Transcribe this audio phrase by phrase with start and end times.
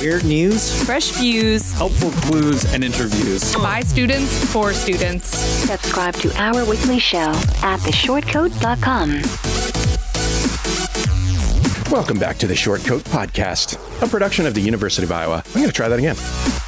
[0.00, 3.54] Weird news, fresh views, helpful clues, and interviews.
[3.56, 5.26] by students for students.
[5.28, 7.18] Subscribe to our weekly show
[7.62, 9.20] at theshortcoat.com.
[11.92, 15.42] Welcome back to the Short Coat Podcast, a production of the University of Iowa.
[15.44, 16.16] I'm going to try that again.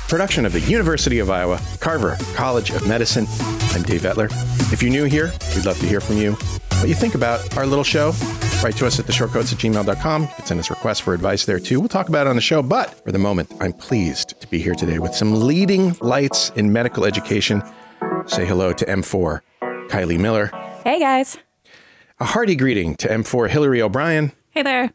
[0.08, 3.26] Production of the University of Iowa, Carver College of Medicine.
[3.72, 4.30] I'm Dave Etler.
[4.74, 6.32] If you're new here, we'd love to hear from you.
[6.32, 8.12] What you think about our little show?
[8.62, 10.22] Write to us at theshortcoats at gmail.com.
[10.22, 11.80] You can send us requests for advice there too.
[11.80, 12.62] We'll talk about it on the show.
[12.62, 16.72] But for the moment, I'm pleased to be here today with some leading lights in
[16.72, 17.60] medical education.
[18.26, 19.40] Say hello to M4,
[19.88, 20.46] Kylie Miller.
[20.84, 21.38] Hey guys.
[22.20, 24.30] A hearty greeting to M4, Hillary O'Brien.
[24.50, 24.92] Hey there.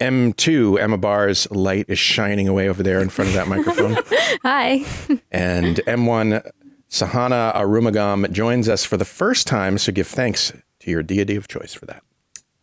[0.00, 3.98] M2, Emma Barr's light is shining away over there in front of that microphone.
[4.42, 4.86] Hi.
[5.30, 6.50] and M1,
[6.88, 11.46] Sahaana Arumugam joins us for the first time, so give thanks to your deity of
[11.46, 12.02] choice for that.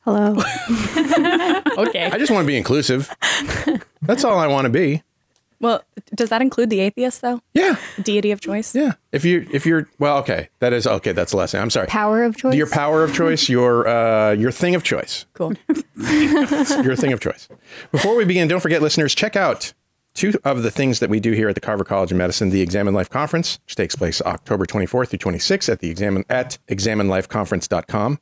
[0.01, 0.35] Hello.
[1.79, 2.05] Okay.
[2.11, 3.09] I just want to be inclusive.
[4.01, 5.01] That's all I want to be.
[5.61, 5.81] well,
[6.13, 7.41] does that include the atheist though?
[7.53, 8.75] Yeah, Deity of choice?
[8.75, 8.93] yeah.
[9.13, 11.13] If you if you're well, okay, that is okay.
[11.13, 11.61] That's the lesson.
[11.61, 11.87] I'm sorry.
[11.87, 12.55] Power of choice.
[12.55, 15.25] Your power of choice, your uh, your thing of choice.
[15.33, 15.53] Cool.
[16.83, 17.47] your thing of choice.
[17.91, 19.73] Before we begin, don't forget, listeners, check out
[20.15, 22.61] two of the things that we do here at the Carver College of Medicine: the
[22.61, 28.19] Examine Life Conference, which takes place October 24th through 26th at the Examine at examinelifeconference.com,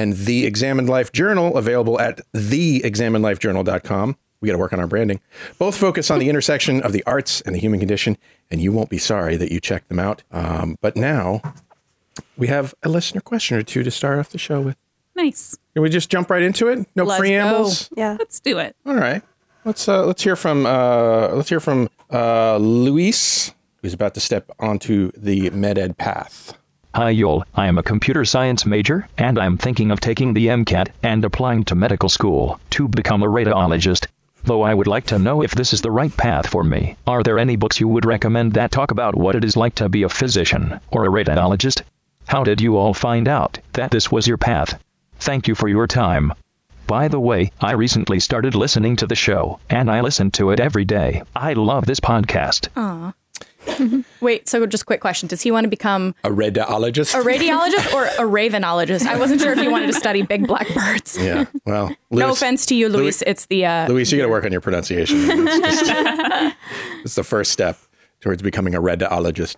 [0.00, 4.16] and the Examined Life Journal, available at theexaminelifejournal.com.
[4.40, 5.20] We got to work on our branding.
[5.58, 8.16] Both focus on the intersection of the arts and the human condition,
[8.50, 10.22] and you won't be sorry that you checked them out.
[10.32, 11.42] Um, but now
[12.38, 14.76] we have a listener question or two to start off the show with.
[15.14, 15.58] Nice.
[15.74, 16.88] Can we just jump right into it?
[16.96, 17.90] No Let's preambles.
[17.94, 18.16] yeah.
[18.18, 18.74] Let's do it.
[18.86, 19.22] All right.
[19.66, 23.52] Let's uh, let's hear from uh, let's hear from uh, Luis,
[23.82, 26.54] who's about to step onto the med ed path.
[26.92, 30.88] Hi Yul, I am a computer science major, and I'm thinking of taking the MCAT
[31.04, 34.08] and applying to medical school to become a radiologist.
[34.42, 36.96] Though I would like to know if this is the right path for me.
[37.06, 39.88] Are there any books you would recommend that talk about what it is like to
[39.88, 41.82] be a physician or a radiologist?
[42.26, 44.76] How did you all find out that this was your path?
[45.20, 46.32] Thank you for your time.
[46.88, 50.58] By the way, I recently started listening to the show, and I listen to it
[50.58, 51.22] every day.
[51.36, 52.66] I love this podcast.
[54.20, 55.28] Wait, so just quick question.
[55.28, 57.14] Does he want to become A radiologist.
[57.18, 59.06] a radiologist or a ravenologist?
[59.06, 61.16] I wasn't sure if he wanted to study big black birds.
[61.20, 61.44] yeah.
[61.64, 63.00] Well, No offense to you, Luis.
[63.02, 65.18] Luis- It's the uh Luis, you got to work on your pronunciation.
[65.30, 66.56] It's, just-
[67.04, 67.78] it's the first step
[68.20, 69.56] towards becoming a radiologist.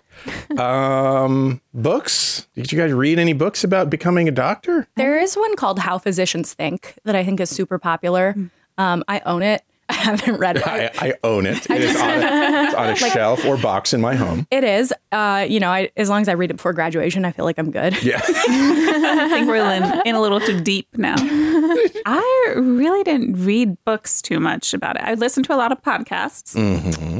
[0.59, 2.47] Um, books?
[2.55, 4.87] Did you guys read any books about becoming a doctor?
[4.97, 8.37] there is one called How Physicians Think that I think is super popular.
[8.79, 9.63] Um, I own it.
[9.89, 10.67] I haven't read it.
[10.67, 11.69] I, I own it.
[11.71, 14.47] It is on a, it's on a shelf or box in my home.
[14.51, 14.93] It is.
[15.11, 17.59] Uh, you know, I, as long as I read it before graduation, I feel like
[17.59, 18.03] I'm good.
[18.03, 18.21] Yeah.
[18.25, 21.17] I think we're in, in a little too deep now.
[22.07, 25.03] I really didn't read books too much about it.
[25.03, 26.55] I listened to a lot of podcasts.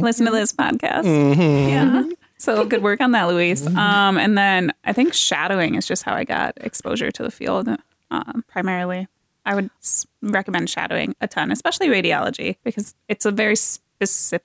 [0.01, 1.05] Listen to this podcast.
[1.69, 2.05] Yeah.
[2.39, 3.67] So good work on that, Luis.
[3.67, 7.69] Um, and then I think shadowing is just how I got exposure to the field
[8.11, 9.07] um, primarily.
[9.45, 9.71] I would
[10.23, 14.43] recommend shadowing a ton, especially radiology, because it's a very specific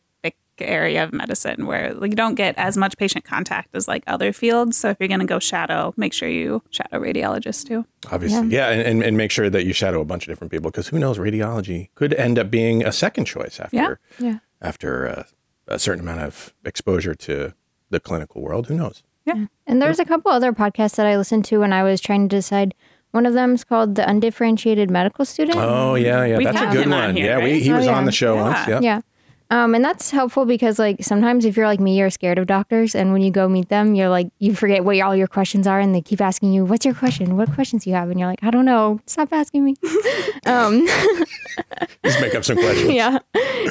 [0.60, 4.34] area of medicine where like, you don't get as much patient contact as like other
[4.34, 4.76] fields.
[4.76, 7.86] So if you're going to go shadow, make sure you shadow radiologists too.
[8.12, 10.72] Obviously, yeah, and, and, and make sure that you shadow a bunch of different people
[10.72, 13.96] because who knows, radiology could end up being a second choice after Yeah.
[14.18, 14.40] Yeah.
[14.60, 15.24] after uh,
[15.68, 17.54] a certain amount of exposure to
[17.92, 18.66] the clinical world.
[18.66, 19.04] Who knows?
[19.26, 19.46] Yeah.
[19.68, 22.36] And there's a couple other podcasts that I listened to when I was trying to
[22.36, 22.74] decide.
[23.18, 25.58] One of them is called The Undifferentiated Medical Student.
[25.60, 27.16] Oh yeah, yeah, We've that's a good him on one.
[27.16, 27.98] here, yeah, we, he Oh, was yeah.
[27.98, 28.68] on the show once.
[28.68, 28.80] Yeah.
[28.80, 29.02] Yeah.
[29.50, 32.94] Um, and that's helpful because like sometimes if you're like me, you're scared of doctors,
[32.94, 35.80] and when you go meet them, you're like you forget what all your questions are,
[35.80, 37.38] and they keep asking you, "What's your question?
[37.38, 39.00] What questions do you have?" And you're like, "I don't know.
[39.08, 39.76] Stop asking me."
[40.46, 40.86] um,
[42.06, 42.92] Just make up some questions.
[42.92, 43.20] yeah.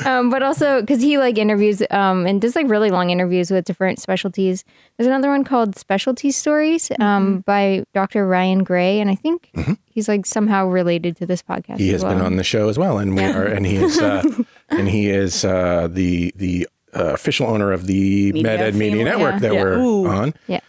[0.07, 3.65] Um, but also because he like interviews um, and does like really long interviews with
[3.67, 4.65] different specialties.
[4.97, 8.27] There's another one called Specialty Stories um, by Dr.
[8.27, 9.51] Ryan Gray, and I think
[9.85, 11.75] he's like somehow related to this podcast.
[11.75, 11.83] Mm-hmm.
[11.83, 13.99] He as has been on the show as well, and we are, and he is,
[14.01, 14.23] uh,
[14.71, 19.05] and he is uh, the the uh, official owner of the Media MedEd Media.
[19.05, 19.39] Network Yeah.
[19.41, 19.63] that Yeah.
[19.63, 20.07] we're Ooh.
[20.07, 20.35] on.
[20.47, 20.61] Yeah.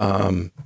[0.00, 0.64] Um, yeah,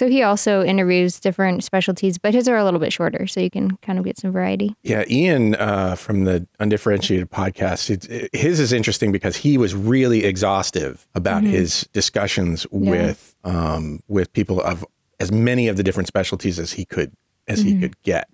[0.00, 3.50] So he also interviews different specialties, but his are a little bit shorter, so you
[3.50, 4.74] can kind of get some variety.
[4.82, 9.74] Yeah, Ian uh, from the Undifferentiated podcast, it's, it, his is interesting because he was
[9.74, 14.86] really exhaustive about his discussions with um, with people of
[15.20, 17.12] as many of the different specialties as he could
[17.46, 18.26] as he could get.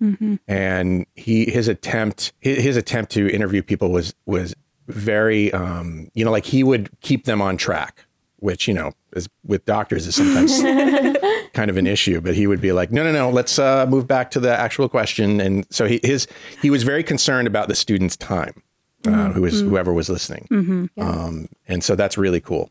[0.47, 4.55] And he his attempt his, his attempt to interview people was was
[4.87, 8.05] very um, you know like he would keep them on track,
[8.39, 10.61] which you know is with doctors is sometimes
[11.53, 12.21] kind of an issue.
[12.21, 14.87] But he would be like, no no no, let's uh, move back to the actual
[14.89, 15.39] question.
[15.41, 16.27] And so he his
[16.61, 18.61] he was very concerned about the student's time,
[19.07, 20.89] uh, who was whoever was listening.
[20.97, 22.69] Um, and so that's really cool.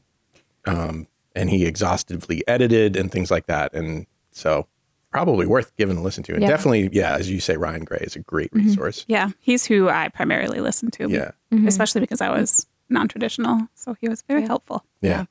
[0.67, 3.75] Um, and he exhaustively edited and things like that.
[3.75, 4.67] And so
[5.13, 6.33] probably worth giving a listen to.
[6.35, 6.49] And Yeah.
[6.49, 9.05] definitely, yeah, as you say, Ryan Gray is a great resource.
[9.09, 11.09] Yeah, he's who I primarily listen to.
[11.09, 11.31] Yeah.
[11.67, 14.85] especially because I was non-traditional, so he was very helpful.
[15.01, 15.25] Yeah.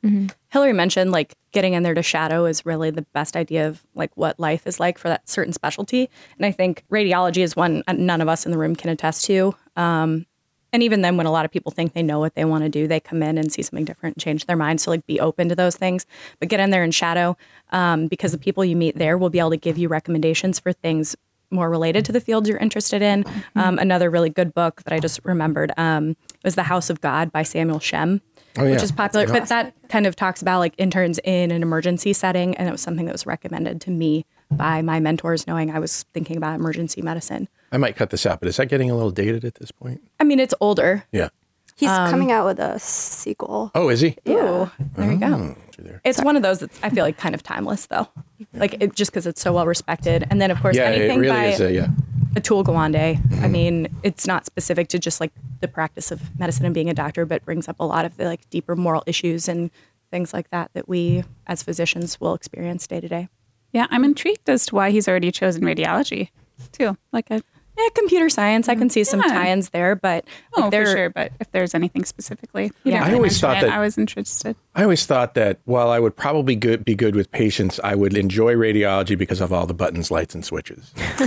[0.49, 4.11] Hillary mentioned like getting in there to shadow is really the best idea of like
[4.15, 6.09] what life is like for that certain specialty.
[6.37, 9.25] And I think radiology is one uh, none of us in the room can attest
[9.25, 9.55] to.
[9.75, 10.25] Um,
[10.73, 12.69] and even then, when a lot of people think they know what they want to
[12.69, 14.81] do, they come in and see something different and change their mind.
[14.81, 16.05] So, like, be open to those things,
[16.41, 17.37] but get in there and shadow
[17.71, 20.73] um, because the people you meet there will be able to give you recommendations for
[20.73, 21.15] things
[21.49, 23.23] more related to the fields you're interested in.
[23.55, 27.31] Um, another really good book that I just remembered um, was The House of God
[27.31, 28.21] by Samuel Shem
[28.57, 28.71] Oh, yeah.
[28.71, 29.27] which is popular.
[29.27, 32.81] But that kind of talks about like interns in an emergency setting, and it was
[32.81, 37.01] something that was recommended to me by my mentors, knowing I was thinking about emergency
[37.01, 37.49] medicine.
[37.71, 40.01] I might cut this out, but is that getting a little dated at this point?
[40.19, 41.03] I mean, it's older.
[41.11, 41.29] Yeah.
[41.75, 43.71] He's um, coming out with a sequel.
[43.75, 44.15] Oh, is he?
[44.29, 45.55] Ooh, there you go.
[45.57, 45.99] Oh, there.
[46.05, 48.07] It's one of those that's I feel like kind of timeless though,
[48.53, 50.25] like it, just because it's so well respected.
[50.29, 51.59] And then of course Yeah, anything it really by is.
[51.59, 51.87] A, yeah.
[52.35, 52.95] Atul Gawande.
[52.95, 53.51] I mm-hmm.
[53.51, 57.25] mean, it's not specific to just like the practice of medicine and being a doctor,
[57.25, 59.71] but brings up a lot of the like deeper moral issues and
[60.11, 63.29] things like that that we as physicians will experience day to day.
[63.71, 66.29] Yeah, I'm intrigued as to why he's already chosen radiology
[66.71, 66.97] too.
[67.11, 67.41] Like, a,
[67.77, 68.69] Yeah, computer science.
[68.69, 69.33] I can see some Yeah.
[69.33, 70.25] tie-ins there, but
[70.55, 71.09] oh, like, for sure.
[71.09, 73.03] But if there's anything specifically, Yeah.
[73.03, 74.55] I always thought that- I was interested.
[74.77, 78.15] I always thought that while I would probably good, be good with patients, I would
[78.17, 80.91] enjoy radiology because of all the buttons, lights, and switches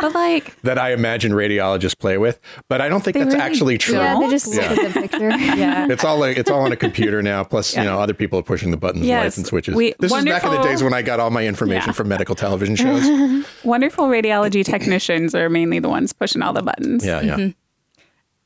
[0.00, 2.38] But like, that I imagine radiologists play with.
[2.68, 3.96] But I don't think that's really actually true.
[3.98, 4.72] Yeah, they just look Yeah.
[4.72, 5.30] at the picture.
[5.30, 5.86] yeah.
[5.96, 7.42] It's all like, it's all on a computer now.
[7.44, 9.74] Plus, you know, other people are pushing the buttons, Yes, lights, and switches.
[9.74, 11.92] we- this is back in the days when I got all my information Yeah.
[11.92, 13.44] from medical television shows.
[13.64, 17.04] wonderful radiology technicians are mainly the ones pushing all the buttons.
[17.04, 17.36] Yeah, yeah.
[17.36, 17.50] Mm-hmm.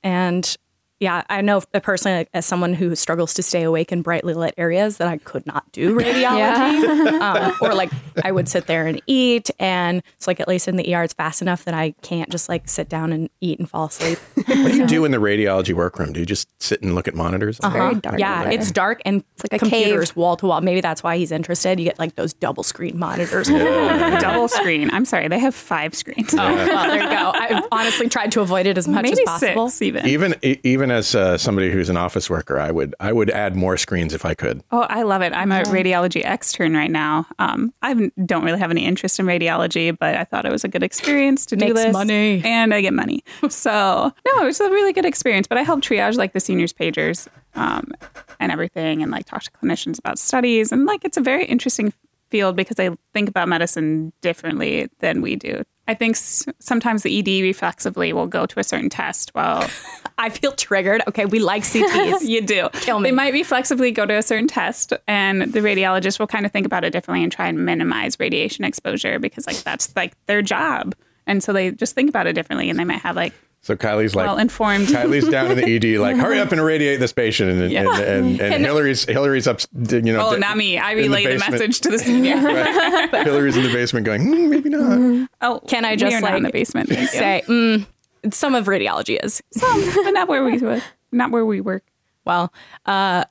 [0.02, 0.56] And
[1.00, 4.54] yeah, I know personally, like, as someone who struggles to stay awake in brightly lit
[4.58, 7.20] areas, that I could not do radiology.
[7.20, 7.90] um, or like
[8.22, 11.14] I would sit there and eat, and it's like at least in the ER, it's
[11.14, 14.18] fast enough that I can't just like sit down and eat and fall asleep.
[14.34, 16.12] What do you do in the radiology workroom?
[16.12, 17.58] Do you just sit and look at monitors?
[17.62, 18.18] Very dark.
[18.18, 18.52] yeah, there.
[18.52, 20.16] it's dark and it's like a computers cave.
[20.16, 20.60] wall to wall.
[20.60, 21.78] Maybe that's why he's interested.
[21.78, 23.48] You get like those double screen monitors.
[24.20, 24.90] Double screen.
[24.90, 26.34] I'm sorry, they have five screens.
[26.34, 27.32] Well, there you go.
[27.34, 29.68] I've honestly tried to avoid it as much Maybe as possible.
[29.68, 30.06] six even.
[30.06, 30.58] Even e-
[30.90, 34.12] even as uh, somebody who's an office worker, I would I would add more screens
[34.12, 34.62] if I could.
[34.72, 35.32] Oh, I love it.
[35.32, 37.26] I'm a radiology extern right now.
[37.38, 40.68] Um, I don't really have any interest in radiology, but I thought it was a
[40.68, 41.92] good experience to do Makes this.
[41.92, 42.42] money.
[42.44, 43.24] And I get money.
[43.50, 45.46] So, no, it was a really good experience.
[45.46, 47.92] But I helped triage like the seniors pagers um,
[48.38, 50.72] and everything and like talk to clinicians about studies.
[50.72, 51.92] And like it's a very interesting
[52.30, 55.62] field because they think about medicine differently than we do.
[55.90, 59.68] I think s- sometimes the ED reflexively will go to a certain test Well,
[60.18, 61.02] I feel triggered.
[61.08, 62.22] Okay, we like CTs.
[62.28, 62.68] you do.
[62.74, 63.08] Kill me.
[63.10, 66.64] They might reflexively go to a certain test, and the radiologist will kind of think
[66.64, 70.94] about it differently and try and minimize radiation exposure because, like, that's like their job.
[71.26, 74.14] And so they just think about it differently, and they might have like So Kylie's
[74.14, 74.88] like well informed.
[74.88, 78.40] Kylie's down in the ED, like hurry up and irradiate this patient, and and, and,
[78.40, 80.28] and, Hillary's Hillary's up, you know.
[80.28, 80.78] Oh, d- not me.
[80.78, 82.36] I in the relay the, message to the senior.
[82.36, 83.24] Right.
[83.24, 85.28] Hillary's in the basement going, "Hmm, maybe not.
[85.42, 86.88] Oh, Can I just are not in the like basement?
[86.88, 87.86] Thank say mm,
[88.32, 90.82] some of radiology is Some, but not where we work.
[91.12, 91.84] Not where we work.
[92.24, 92.52] well
[92.86, 93.24] uh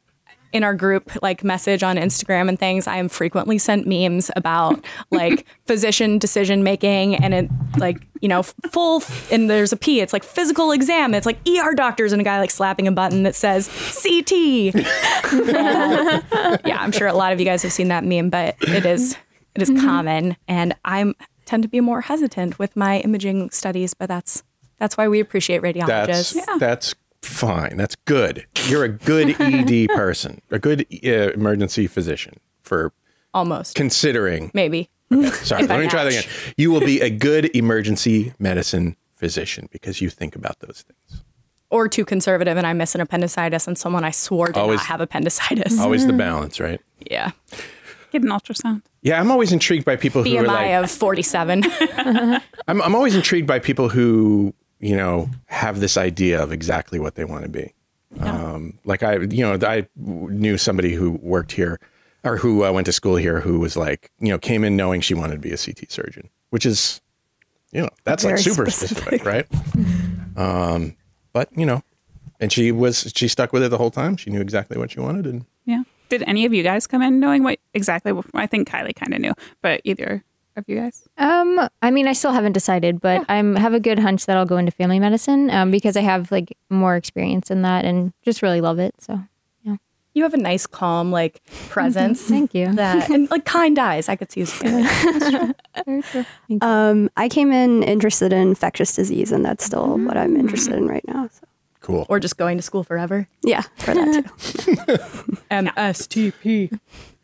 [0.52, 4.84] in our group like message on instagram and things i am frequently sent memes about
[5.12, 9.02] like physician decision making and it like you know full
[9.32, 11.14] and there's a p it's like physical exam.
[11.14, 13.68] It's like er doctors and a guy like slapping a button that says
[14.02, 14.32] ct
[16.66, 19.16] yeah i'm sure a lot of you guys have seen that meme but it is
[19.56, 20.36] it is common.
[20.48, 21.16] And i'm
[21.46, 24.44] tend to be more hesitant with my imaging studies but that's
[24.80, 26.34] that's why we appreciate radiologists.
[26.34, 27.78] That's that's fine.
[27.78, 28.46] That's good.
[28.68, 32.94] You're a good ED person, a good uh, emergency physician for
[33.34, 34.52] almost considering.
[34.54, 36.24] maybe Sorry, If I let me try that again.
[36.58, 41.24] You will be a good emergency medicine physician because you think about those things.
[41.72, 44.86] or too conservative and I miss an appendicitis and someone I swore did Always- not
[44.88, 45.80] have appendicitis.
[45.80, 46.80] Always the balance, right?
[47.10, 47.32] Yeah.
[48.12, 48.82] Get an ultrasound.
[49.02, 51.64] Yeah, I'm always intrigued by people who are BMI like, of 47.
[52.68, 57.16] I'm, I'm always intrigued by people who, you know, have this idea of exactly what
[57.16, 57.74] they want to be.
[58.20, 61.80] Um, like I, you know, I knew somebody who worked here
[62.24, 65.02] or who uh, went to school here who was like, you know, came in knowing
[65.02, 67.02] she wanted to be a CT surgeon, which is
[67.72, 69.22] you know, that's like super specific.
[69.22, 69.48] specific, right?
[70.38, 70.96] um,
[71.34, 71.84] but you know,
[72.40, 74.18] and she was she stuck with it the whole time.
[74.18, 75.84] She knew exactly what she wanted, and Yeah.
[76.10, 78.12] Did any of you guys come in knowing what exactly?
[78.34, 80.24] I think Kylie kind of knew, but either
[80.60, 81.08] of you guys.
[81.18, 84.46] Um, I mean, I still haven't decided, but I'm have a good hunch that I'll
[84.46, 88.42] go into family medicine um, because I have like more experience in that and just
[88.42, 88.94] really love it.
[89.00, 89.20] So
[89.64, 89.78] yeah,
[90.14, 92.22] You have a nice, calm, like presence.
[92.22, 92.72] thank you.
[92.74, 94.08] That and like kind eyes.
[94.10, 94.46] I could see you.
[94.46, 95.56] Scanning.
[95.86, 96.26] Very true.
[96.62, 100.88] Um, I came in interested in infectious disease, and that's still what I'm interested in
[100.88, 101.28] right now.
[101.32, 101.48] So.
[101.82, 102.06] cool.
[102.10, 103.28] or just going to school forever.
[103.44, 104.98] Yeah, for that too.
[105.52, 106.80] MSTP.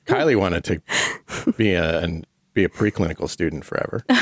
[0.06, 2.26] Kylie wanted to be a and
[2.56, 4.04] be a preclinical student forever.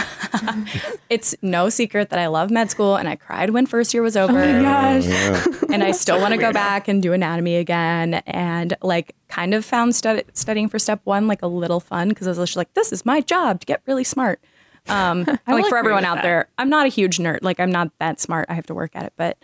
[1.10, 4.18] It's no secret that I love med school, and I cried when first year was
[4.18, 4.42] over.
[4.42, 5.46] Oh my Yeah.
[5.72, 8.16] and I still want to go back and do anatomy again.
[8.26, 12.26] And like, kind of found stud- studying for step one like a little fun because
[12.28, 14.42] I was just like, this is my job to get really smart.
[14.90, 16.24] Um, and, will like for everyone out that.
[16.24, 17.40] there, I'm not a huge nerd.
[17.44, 18.48] Like, I'm not that smart.
[18.50, 19.38] I have to work at it, but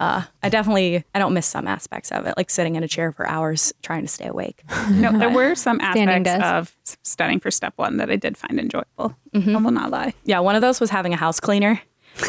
[0.00, 3.12] uh, I definitely I don't miss some aspects of it, like sitting in a chair
[3.12, 4.62] for hours trying to stay awake.
[4.90, 9.16] No, there were some aspects of studying for step one that I did find enjoyable.
[9.34, 10.14] I will not lie.
[10.24, 11.80] Yeah, one of those was having a house cleaner.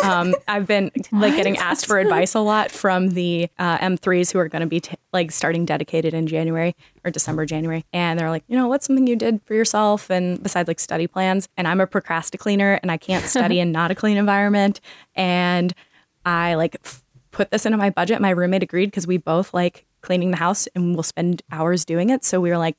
[0.03, 4.39] Um, I've been like getting asked for advice a lot from the uh, M3s who
[4.39, 7.85] are going to be t- like starting dedicated in January or December, January.
[7.93, 10.09] And they're like, you know, what's something you did for yourself?
[10.09, 13.91] And besides like study plans, and I'm a procrastinator and I can't study in not
[13.91, 14.81] a clean environment.
[15.13, 15.71] And
[16.25, 17.03] I like f-
[17.35, 18.21] put this into my budget.
[18.21, 22.09] My roommate agreed because we both like cleaning the house and we'll spend hours doing
[22.09, 22.23] it.
[22.23, 22.77] So we were like,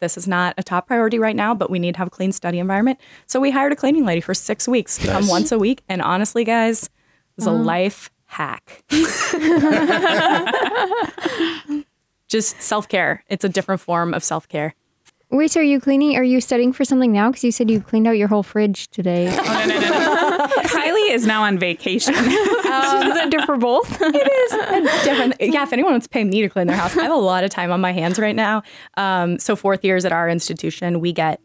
[0.00, 2.30] this is not a top priority right now, but we need to have a clean
[2.30, 3.00] study environment.
[3.26, 5.82] So we hired a cleaning lady for six weeks to come once a week.
[5.88, 6.90] And honestly, guys, it
[7.36, 7.64] was a mm.
[7.64, 8.84] life hack.
[12.28, 13.24] Just self care.
[13.28, 14.74] It's a different form of self care.
[15.30, 16.16] Wait, so are you cleaning?
[16.16, 17.30] Are you studying for something now?
[17.30, 19.34] Because you said you cleaned out your whole fridge today.
[19.46, 20.13] Oh,
[20.64, 22.14] Kylie is now on vacation.
[22.74, 23.98] Is that different for both?
[23.98, 25.36] different.
[25.40, 27.44] Yeah, if anyone wants to pay me to clean their house, I have a lot
[27.44, 28.62] of time on my hands right now.
[28.96, 31.40] Um, so fourth years at our institution, we get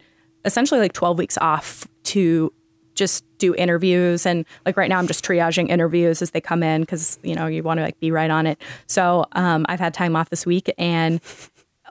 [0.46, 2.52] essentially like 12 weeks off to
[2.96, 6.82] just do interviews and like right now i'm just triaging interviews as they come in
[6.82, 9.94] because you know you want to like be right on it so um, i've had
[9.94, 11.22] time off this week and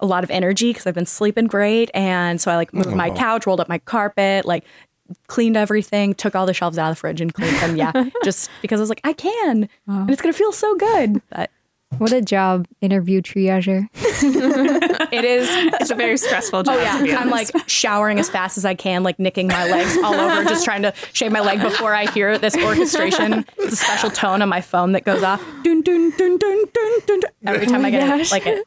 [0.00, 3.11] a lot of energy because i've been sleeping great and so i like moved my
[3.11, 4.65] couch rolled up my carpet like
[5.27, 7.93] cleaned everything took all the shelves out of the fridge and cleaned them yeah
[8.25, 11.50] just because i was like i can and it's gonna feel so good but
[11.97, 13.88] what a job, interview triager.
[13.95, 15.49] it is
[15.81, 16.77] it's a very stressful job.
[16.77, 20.15] Oh yeah, I'm like showering as fast as I can, like nicking my legs all
[20.15, 23.47] over, just trying to shave my leg before I hear this orchestration.
[23.57, 27.00] It's a special tone on my phone that goes off dun, dun, dun, dun, dun,
[27.07, 28.31] dun, dun, every time I get gosh.
[28.31, 28.62] like an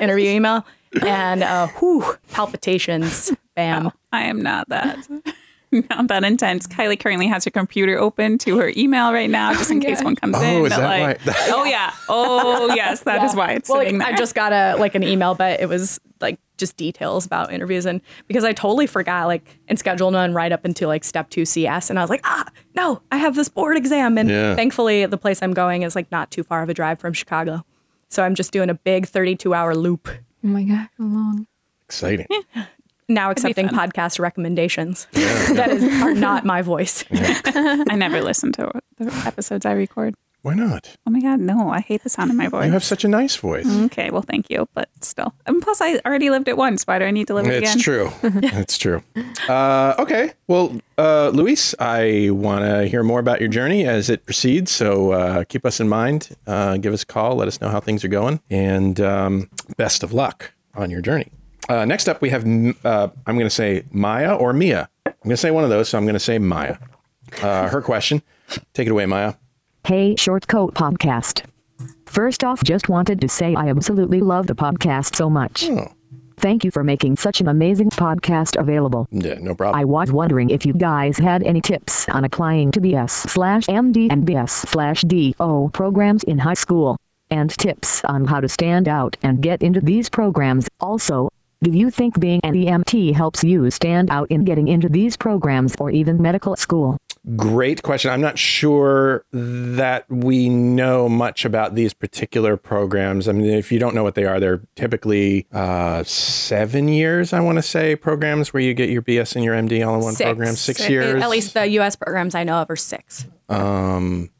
[0.00, 0.64] interview email,
[1.02, 3.90] and uh, whew, palpitations, bam.
[4.12, 4.98] I am not that.
[5.90, 6.66] Not that intense.
[6.66, 10.14] Kylie currently has her computer open to her email right now, just in case one
[10.16, 10.64] comes Oh, in.
[10.66, 14.02] is that like, why- oh yeah, oh yes, that is why it's Well, like, there.
[14.02, 17.84] I just got a like an email, but it was like just details about interviews,
[17.84, 21.44] and because I totally forgot like and scheduled one right up into like step two
[21.44, 24.54] CS, and I was like, ah, no, I have this board exam, and Yeah.
[24.54, 27.64] thankfully the place I'm going is like not too far of a drive from Chicago,
[28.08, 30.08] so I'm just doing a big 32 hour loop.
[30.08, 31.46] Oh my god, how long?
[31.86, 32.26] Exciting.
[33.08, 37.04] Now accepting podcast recommendations that is are not my voice.
[37.12, 40.14] I never listen to the episodes I record.
[40.42, 40.96] Why not?
[41.06, 41.70] Oh my god, no!
[41.70, 42.66] I hate the sound of my voice.
[42.66, 43.66] You have such a nice voice.
[43.86, 45.34] Okay, well, thank you, but still.
[45.44, 46.84] And plus, I already lived it once.
[46.84, 47.82] Why do I need to live it It's again?
[47.82, 48.12] true.
[48.22, 49.02] it's true.
[49.48, 50.34] Uh, okay.
[50.46, 54.70] Well, uh, Luis, I want to hear more about your journey as it proceeds.
[54.70, 56.36] So uh, keep us in mind.
[56.46, 57.34] Uh, give us a call.
[57.34, 58.40] Let us know how things are going.
[58.48, 61.32] And um, best of luck on your journey.
[61.68, 62.44] Uh, next up, we have,
[62.84, 64.88] uh, I'm going to say Maya or Mia.
[65.06, 65.88] I'm going to say one of those.
[65.88, 66.76] So I'm going to say Maya.
[67.42, 68.22] Uh, her question.
[68.72, 69.34] Take it away, Maya.
[69.84, 71.44] Hey, Short Coat Podcast.
[72.06, 75.64] First off, just wanted to say I absolutely love the podcast so much.
[75.68, 75.92] Oh,
[76.38, 79.08] Thank you for making such an amazing podcast available.
[79.10, 79.80] yeah, no problem.
[79.80, 84.12] I was wondering if you guys had any tips on applying to BS slash MD
[84.12, 86.98] and BS slash DO programs in high school,
[87.30, 90.68] and tips on how to stand out and get into these programs.
[90.78, 91.28] Also,
[91.66, 95.74] do you think being an EMT helps you stand out in getting into these programs
[95.80, 96.96] or even medical school?
[97.34, 98.12] Great question.
[98.12, 103.26] I'm not sure that we know much about these particular programs.
[103.26, 107.40] I mean, if you don't know what they are, they're typically uh, seven years, I
[107.40, 110.14] want to say, programs where you get your BS and your MD all in one
[110.14, 110.54] program.
[110.54, 111.20] Six years.
[111.20, 111.96] At least the U.S.
[111.96, 113.26] programs I know of are six.
[113.48, 114.30] Um,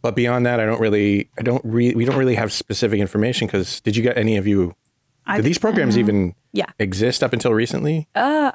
[0.00, 3.48] but beyond that, I don't really, I don't re- we don't really have specific information
[3.48, 4.74] because did you get any of you?
[5.36, 6.66] Did these programs even Yeah.
[6.78, 8.08] exist up until recently?
[8.14, 8.52] Uh,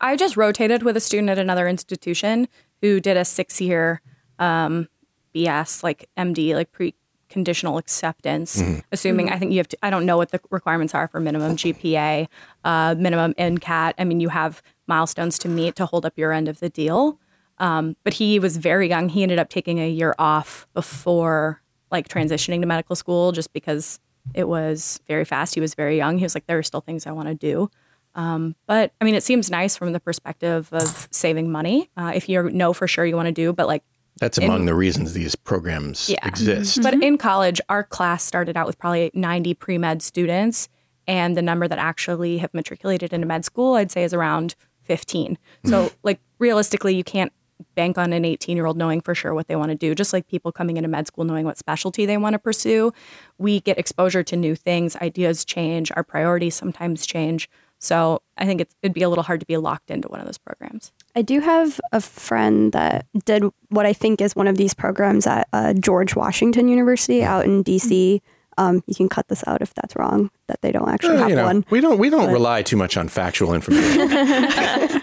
[0.00, 2.48] I just rotated with a student at another institution
[2.82, 4.00] who did a six year
[4.38, 4.88] um,
[5.34, 6.94] BS, like MD, like pre
[7.28, 11.08] conditional acceptance, assuming I think you have to, I don't know what the requirements are
[11.08, 12.28] for minimum GPA,
[12.64, 13.94] uh, minimum MCAT.
[13.98, 17.18] I mean, you have milestones to meet to hold up your end of the deal.
[17.58, 19.08] Um, but he was very young.
[19.08, 23.98] He ended up taking a year off before like transitioning to medical school just because
[24.34, 25.54] it was very fast.
[25.54, 26.18] He was very young.
[26.18, 27.70] He was like, there are still things I want to do.
[28.14, 32.28] Um, but I mean, it seems nice from the perspective of saving money uh, if
[32.28, 33.52] you know for sure you want to do.
[33.52, 33.82] But like,
[34.20, 36.26] That's among the reasons these programs Yeah.
[36.26, 36.82] exist.
[36.82, 40.68] but in college, our class started out with probably 90 pre med students,
[41.06, 44.54] and the number that actually have matriculated into med school, I'd say, is around
[44.84, 45.36] 15.
[45.66, 47.32] So, like, realistically, you can't
[47.74, 50.12] bank on an 18 year old knowing for sure what they want to do, just
[50.12, 52.92] like people coming into med school knowing what specialty they want to pursue.
[53.38, 57.48] We get exposure to new things, ideas change, our priorities sometimes change.
[57.78, 60.24] So, I think it's, it'd be a little hard to be locked into one of
[60.26, 60.92] those programs.
[61.14, 65.26] I do have a friend that did what I think is one of these programs
[65.26, 68.22] at uh, George Washington University out in DC.
[68.56, 71.28] Um, you can cut this out if that's wrong, that they don't actually Well, have
[71.30, 71.66] you know, one.
[71.68, 74.08] we don't we don't rely too much on factual information.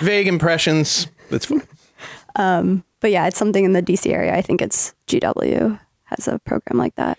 [0.00, 1.08] Vague impressions.
[1.28, 1.62] That's fine.
[2.36, 4.34] Um, but yeah, it's something in the DC area.
[4.34, 7.18] I think it's GW has a program like that.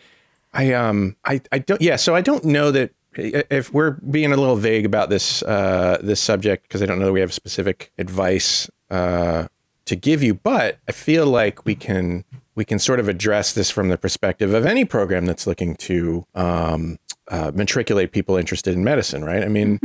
[0.54, 4.38] I um I I don't yeah so I don't know that if we're being a
[4.38, 7.92] little vague about this uh this subject because I don't know that we have specific
[7.98, 9.48] advice uh
[9.86, 12.24] to give you but I feel like we can
[12.56, 16.26] we can sort of address this from the perspective of any program that's looking to
[16.36, 16.98] um
[17.30, 19.80] uh, matriculate people interested in medicine right I mean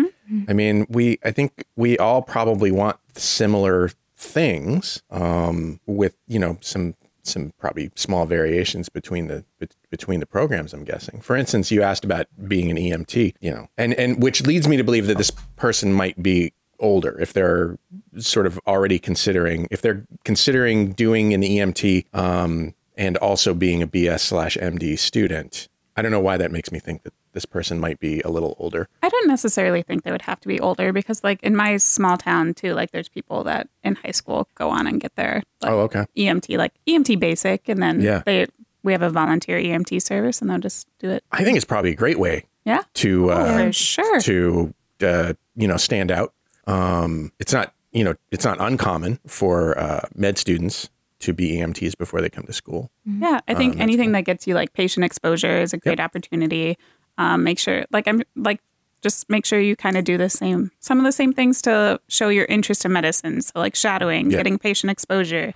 [0.49, 6.59] I mean we I think we all probably want similar things um with you know
[6.61, 11.21] some some probably small variations between the bet- between the programs i'm guessing.
[11.21, 14.77] For instance you asked about being an emt you know and and which leads me
[14.77, 17.79] to believe that this person might be older if they're
[18.19, 23.87] sort of already considering if they're considering doing an emt um, and also being a
[23.87, 25.69] bs slash md student.
[25.97, 28.53] I don't know why that makes me think that this person might be a little
[28.59, 31.77] older I don't necessarily think they would have to be older because, like, in my
[31.79, 35.35] small town too, like, there's people that in high school go on and get their
[35.63, 38.23] like, oh okay EMT, like EMT basic, and then Yeah.
[38.27, 38.47] they
[38.83, 41.23] we have a volunteer EMT service, and they'll just do it.
[41.31, 44.21] i think it's probably a great way Yeah, to uh, for sure.
[44.21, 46.31] to uh, you know stand out.
[46.67, 51.95] Um, it's not you know it's not uncommon for uh, med students to be EMTs
[51.99, 52.91] before they come to school.
[53.05, 56.79] Yeah, I think anything that gets you like patient exposure is a great opportunity.
[57.19, 58.61] Um, make sure, like I'm like,
[59.03, 62.01] just make sure you kind of do the same, some of the same things to
[62.09, 63.43] show your interest in medicine.
[63.43, 64.39] So like shadowing, Yeah.
[64.39, 65.53] getting patient exposure,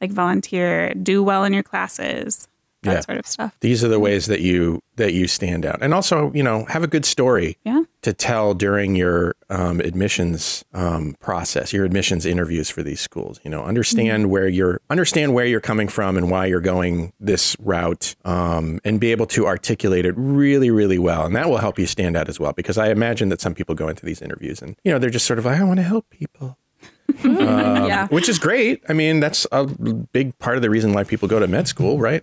[0.00, 2.48] like volunteer, do well in your classes,
[2.82, 3.00] that Yeah.
[3.00, 3.56] sort of stuff.
[3.60, 6.82] These are the ways that you that you stand out, and also you know have
[6.82, 7.82] a good story Yeah.
[8.06, 13.40] To tell during your um, admissions um, process, your admissions interviews for these schools.
[13.42, 17.56] You know, understand where you're understand where you're coming from and why you're going this
[17.58, 21.80] route, um, and be able to articulate it really, really well, and that will help
[21.80, 22.52] you stand out as well.
[22.52, 25.26] Because I imagine that some people go into these interviews and you know they're just
[25.26, 26.58] sort of like, I want to help people.
[27.24, 28.08] Um, yeah.
[28.08, 28.82] which is great.
[28.88, 31.98] I mean, that's a big part of the reason why people go to med school,
[31.98, 32.22] right?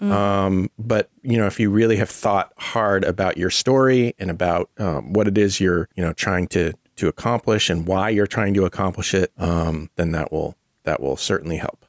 [0.00, 4.70] Um, but you know, if you really have thought hard about your story and about
[4.78, 8.54] um, what it is you're, you know, trying to to accomplish and why you're trying
[8.54, 11.86] to accomplish it, um, then that will that will certainly help.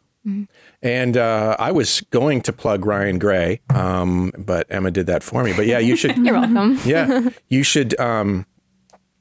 [0.82, 5.43] And uh, I was going to plug Ryan Gray, um, but Emma did that for
[5.43, 5.53] me.
[5.53, 6.17] But yeah, you should.
[6.25, 6.79] You're welcome.
[6.86, 7.99] yeah, you should.
[7.99, 8.45] Um,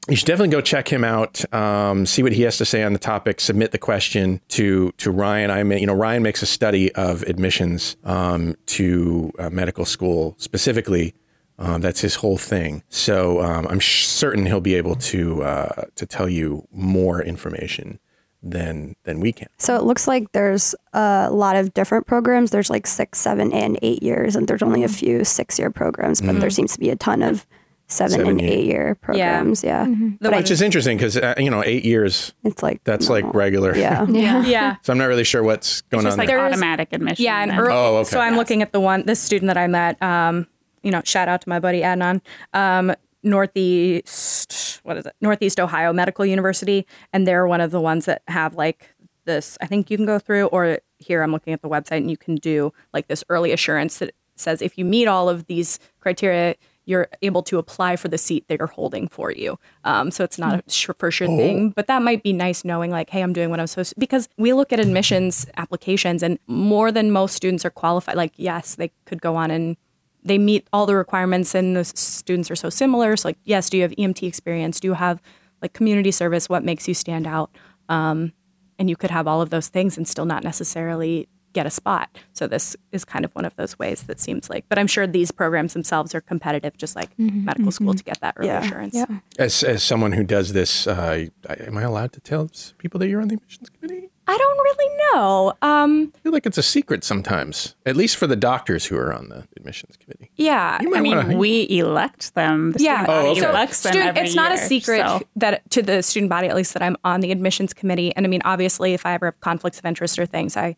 [0.08, 1.52] you should definitely go check him out.
[1.54, 3.40] Um, see what he has to say on the topic.
[3.40, 5.50] Submit the question to to Ryan.
[5.50, 10.34] I mean, you know, Ryan makes a study of admissions um, to uh, medical school
[10.38, 11.14] specifically.
[11.58, 12.82] Um, that's his whole thing.
[12.88, 18.00] So um, I'm sh- certain he'll be able to uh, to tell you more information
[18.42, 19.48] than than we can.
[19.58, 22.50] So it looks like there's a lot of different programs.
[22.50, 26.20] There's like six, seven, and eight years, and there's only a few six year programs,
[26.20, 27.46] but there seems to be a ton of
[27.92, 28.50] seven, Seven and year.
[28.50, 29.62] eight year programs.
[29.62, 29.86] Yeah.
[30.20, 33.24] But I, Which is interesting because uh, you know eight years it's like that's like
[33.34, 33.76] regular.
[33.82, 34.06] Yeah.
[34.08, 34.44] Yeah.
[34.44, 34.76] Yeah.
[34.82, 36.44] So I'm not really sure what's going Just on like there.
[36.44, 37.24] Automatic admission.
[37.24, 38.10] Yeah, and early, Oh, okay.
[38.10, 40.00] so I'm looking at the one this student that I met.
[40.02, 40.46] Um,
[40.82, 42.20] you know, shout out to my buddy Adnan.
[42.54, 42.92] Um,
[43.24, 45.14] Northeast, what is it?
[45.20, 49.56] Northeast Ohio Medical University, and they're one of the ones that have like this.
[49.60, 52.16] I think you can go through, or here I'm looking at the website, and you
[52.16, 56.56] can do like this early assurance that says if you meet all of these criteria,
[56.84, 59.58] you're able to apply for the seat that you're holding for you.
[59.84, 62.90] Um, so it's not a sure, for sure thing, but that might be nice knowing
[62.90, 64.00] like, hey, I'm doing what I'm supposed to.
[64.00, 68.16] Because we look at admissions applications, and more than most students are qualified.
[68.16, 69.76] Like, yes, they could go on and
[70.24, 73.16] they meet all the requirements, and the students are so similar.
[73.16, 74.80] So, like, yes, do you have EMT experience?
[74.80, 75.20] Do you have
[75.60, 76.48] like community service?
[76.48, 77.50] What makes you stand out?
[77.88, 78.32] Um,
[78.78, 82.08] and you could have all of those things and still not necessarily get a spot.
[82.32, 85.06] So this is kind of one of those ways that seems like, but I'm sure
[85.06, 88.64] these programs themselves are competitive, just like medical school to get that early Yeah.
[88.64, 88.94] assurance.
[88.94, 89.06] Yeah.
[89.38, 93.20] As as someone who does this, uh, am I allowed to tell people that you're
[93.20, 94.08] on the admissions committee?
[94.24, 95.52] I don't really know.
[95.62, 99.12] Um, I feel like it's a secret sometimes, at least for the doctors who are
[99.12, 100.30] on the admissions committee.
[100.36, 100.78] yeah.
[100.80, 102.70] I mean, wanna- we elect them.
[102.72, 103.02] The Yeah.
[103.02, 103.40] student body Oh, okay.
[103.40, 106.54] So them student- every it's not a secret so- that to the student body, at
[106.54, 108.14] least that I'm on the admissions committee.
[108.14, 110.76] And I mean, obviously, if I ever have conflicts of interest or things, I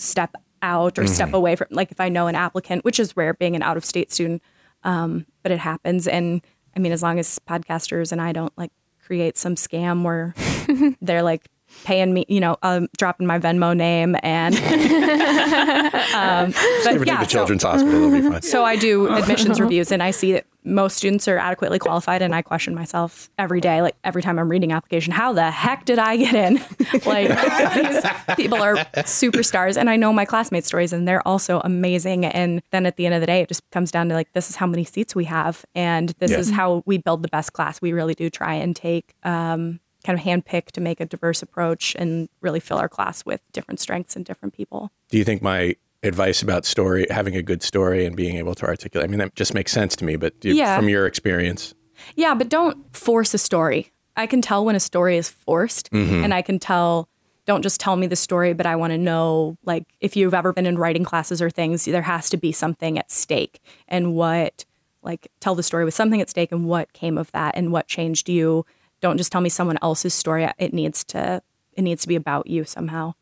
[0.00, 1.12] step out or Mm-hmm.
[1.14, 1.68] step away from.
[1.70, 4.42] Like if I know an applicant, which is rare, being an out of state student,
[4.84, 6.06] um, but it happens.
[6.08, 6.42] And
[6.76, 8.72] I mean, as long as podcasters and I don't like
[9.04, 10.34] create some scam where
[11.02, 11.48] they're like
[11.84, 14.54] paying me, you know, um, dropping my Venmo name and.
[16.14, 16.52] um,
[16.84, 18.42] but Never yeah, take the so- children's hospital; it'll be fine.
[18.42, 22.34] so I do admissions reviews and I see that most students are adequately qualified and
[22.34, 25.98] I question myself every day, like every time I'm reading application, how the heck did
[25.98, 26.54] I get in?
[27.06, 27.28] like
[27.74, 32.24] these people are superstars and I know my classmates' stories and they're also amazing.
[32.26, 34.50] And then at the end of the day, it just comes down to like, this
[34.50, 36.38] is how many seats we have and this Yeah.
[36.38, 37.80] is how we build the best class.
[37.80, 41.94] We really do try and take um, kind of handpick to make a diverse approach
[41.98, 44.90] and really fill our class with different strengths and different people.
[45.10, 48.66] Do you think my advice about story, having a good story, and being able to
[48.66, 49.08] articulate?
[49.08, 50.16] I mean, that just makes sense to me.
[50.16, 50.76] But you, Yeah.
[50.76, 51.74] from your experience,
[52.16, 53.92] Yeah, but don't force a story.
[54.16, 56.24] I can tell when a story is forced, Mm-hmm.
[56.24, 57.08] and I can tell.
[57.46, 60.52] Don't just tell me the story, but I want to know, like, if you've ever
[60.52, 64.64] been in writing classes or things, there has to be something at stake, and what,
[65.02, 67.88] like, tell the story with something at stake, and what came of that, and what
[67.88, 68.64] changed you.
[69.00, 70.48] Don't just tell me someone else's story.
[70.58, 73.14] It needs to, it needs to be about you somehow.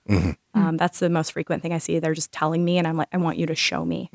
[0.58, 1.98] Um, that's the most frequent thing I see.
[1.98, 4.10] They're just telling me, and I'm like, I want you to show me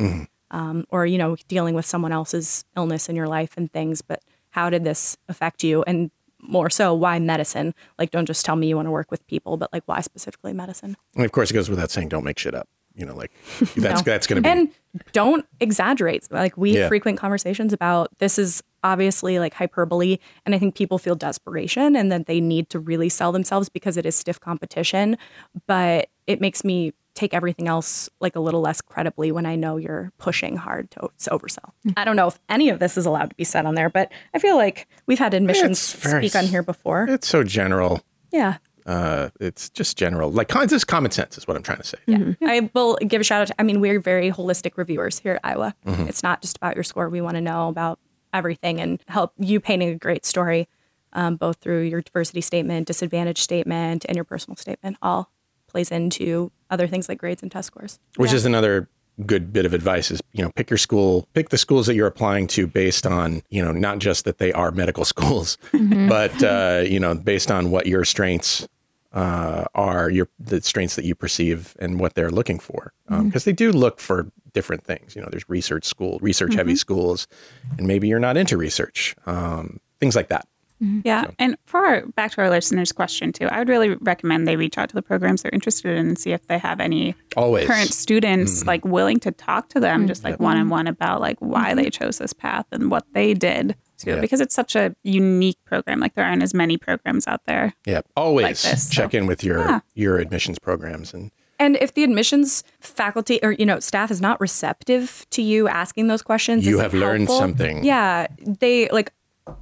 [0.51, 4.21] um, or you know dealing with someone else's illness in your life and things but
[4.51, 6.11] how did this affect you and
[6.45, 9.57] more so why medicine like don't just tell me you want to work with people
[9.57, 12.53] but like why specifically medicine and of course, it goes without saying, don't make shit
[12.53, 12.67] up.
[12.95, 13.31] You know, like
[13.75, 14.11] that's No.
[14.11, 14.49] that's going to be.
[14.49, 14.69] and
[15.13, 16.87] don't exaggerate like we Yeah.
[16.87, 22.11] frequent conversations about this is obviously like hyperbole and i think people feel desperation and
[22.11, 25.17] that they need to really sell themselves because it is stiff competition
[25.67, 29.77] but it makes me take everything else like a little less credibly when i know
[29.77, 33.29] you're pushing hard to, to oversell i don't know if any of this is allowed
[33.29, 36.45] to be said on there but i feel like we've had admissions very speak on
[36.47, 38.01] here before it's so general.
[38.31, 41.85] yeah Uh, it's just general, like con- just common sense is what I'm trying to
[41.85, 41.97] say.
[42.05, 45.35] Yeah, I will give a shout out to, I mean, we're very holistic reviewers here
[45.35, 45.73] at Iowa.
[45.85, 46.09] Mm-hmm.
[46.09, 47.07] It's not just about your score.
[47.07, 47.97] We want to know about
[48.33, 50.67] everything and help you painting a great story,
[51.13, 55.31] um, both through your diversity statement, disadvantage statement, and your personal statement, all
[55.67, 57.99] plays into other things like grades and test scores.
[58.17, 58.89] Which is another
[59.25, 62.07] good bit of advice is you know pick your school pick the schools that you're
[62.07, 65.57] applying to based on you know not just that they are medical schools
[66.09, 68.67] but uh, you know based on what your strengths
[69.13, 73.27] uh, are your the strengths that you perceive and what they're looking for um, mm-hmm.
[73.27, 75.15] because they do look for different things.
[75.15, 76.77] You know there's research school research heavy mm-hmm.
[76.77, 77.27] schools
[77.77, 80.47] and maybe you're not into research um, things like that.
[80.83, 81.01] Mm-hmm.
[81.05, 81.27] Yeah.
[81.39, 84.77] And for our, back to our listeners' question too, I would really recommend they reach
[84.77, 87.67] out to the programs they're interested in and see if they have any always.
[87.67, 91.37] current students like willing to talk to them just like one on one about like
[91.39, 94.21] why they chose this path and what they did too Yeah.
[94.21, 98.01] because it's such a unique program like there aren't as many programs out there yeah
[98.15, 99.79] always this, check so- in with your Yeah.
[99.95, 104.41] your admissions programs and And if the admissions faculty or you know staff is not
[104.41, 107.39] receptive to you asking those questions, You have learned helpful?
[107.39, 107.85] something.
[107.85, 108.27] Yeah,
[108.61, 109.11] they like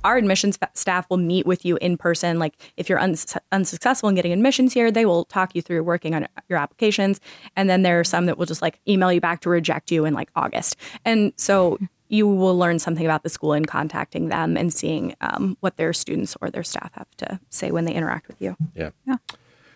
[0.04, 2.40] our admissions fa- staff will meet with you in person.
[2.40, 6.16] Like if you're uns- unsuccessful in getting admissions here, they will talk you through working
[6.16, 7.20] on your applications.
[7.58, 10.06] And then there are some that will just like email you back to reject you
[10.06, 10.76] in like August.
[11.04, 11.78] And so
[12.12, 15.94] you will learn something about the school in contacting them and seeing um, what their
[15.94, 18.58] students or their staff have to say when they interact with you.
[18.76, 18.90] Yeah.
[19.08, 19.16] Yeah.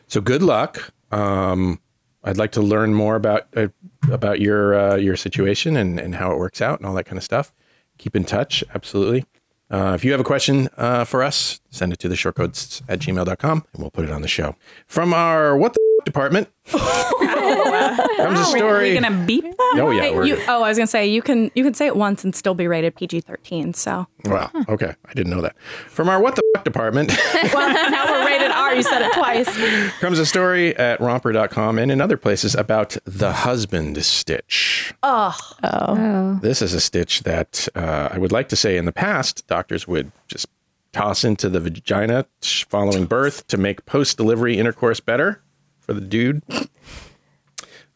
[0.07, 0.91] So good luck.
[1.11, 1.79] Um,
[2.25, 3.67] I'd like to learn more about uh,
[4.11, 7.17] about your uh, your situation and, and how it works out and all that kind
[7.17, 7.53] of stuff.
[7.97, 8.63] Keep in touch.
[8.73, 9.25] Absolutely.
[9.71, 12.99] Uh, if you have a question uh, for us, send it to the shortcoats at
[12.99, 14.55] gmail.com and we'll put it on the show.
[14.87, 18.89] From our What the department comes a are story.
[18.93, 20.01] we gonna beep that oh, yeah.
[20.01, 22.23] Hey, We're, you, oh, I was gonna say you can you can say it once
[22.23, 23.73] and still be rated PG thirteen.
[23.73, 24.93] So well, okay.
[25.05, 25.55] I didn't know that.
[25.87, 27.09] From our What the fuck department
[27.53, 28.75] well, now we're rated R.
[28.75, 29.55] You said it twice.
[29.99, 34.93] comes a story at romper.com and in other places about the husband stitch.
[35.03, 36.39] Oh.
[36.41, 39.87] This is a stitch that uh, I would like to say in the past, doctors
[39.87, 40.47] would just
[40.93, 45.41] toss into the vagina following birth to make post delivery intercourse better
[45.85, 46.41] for the dude.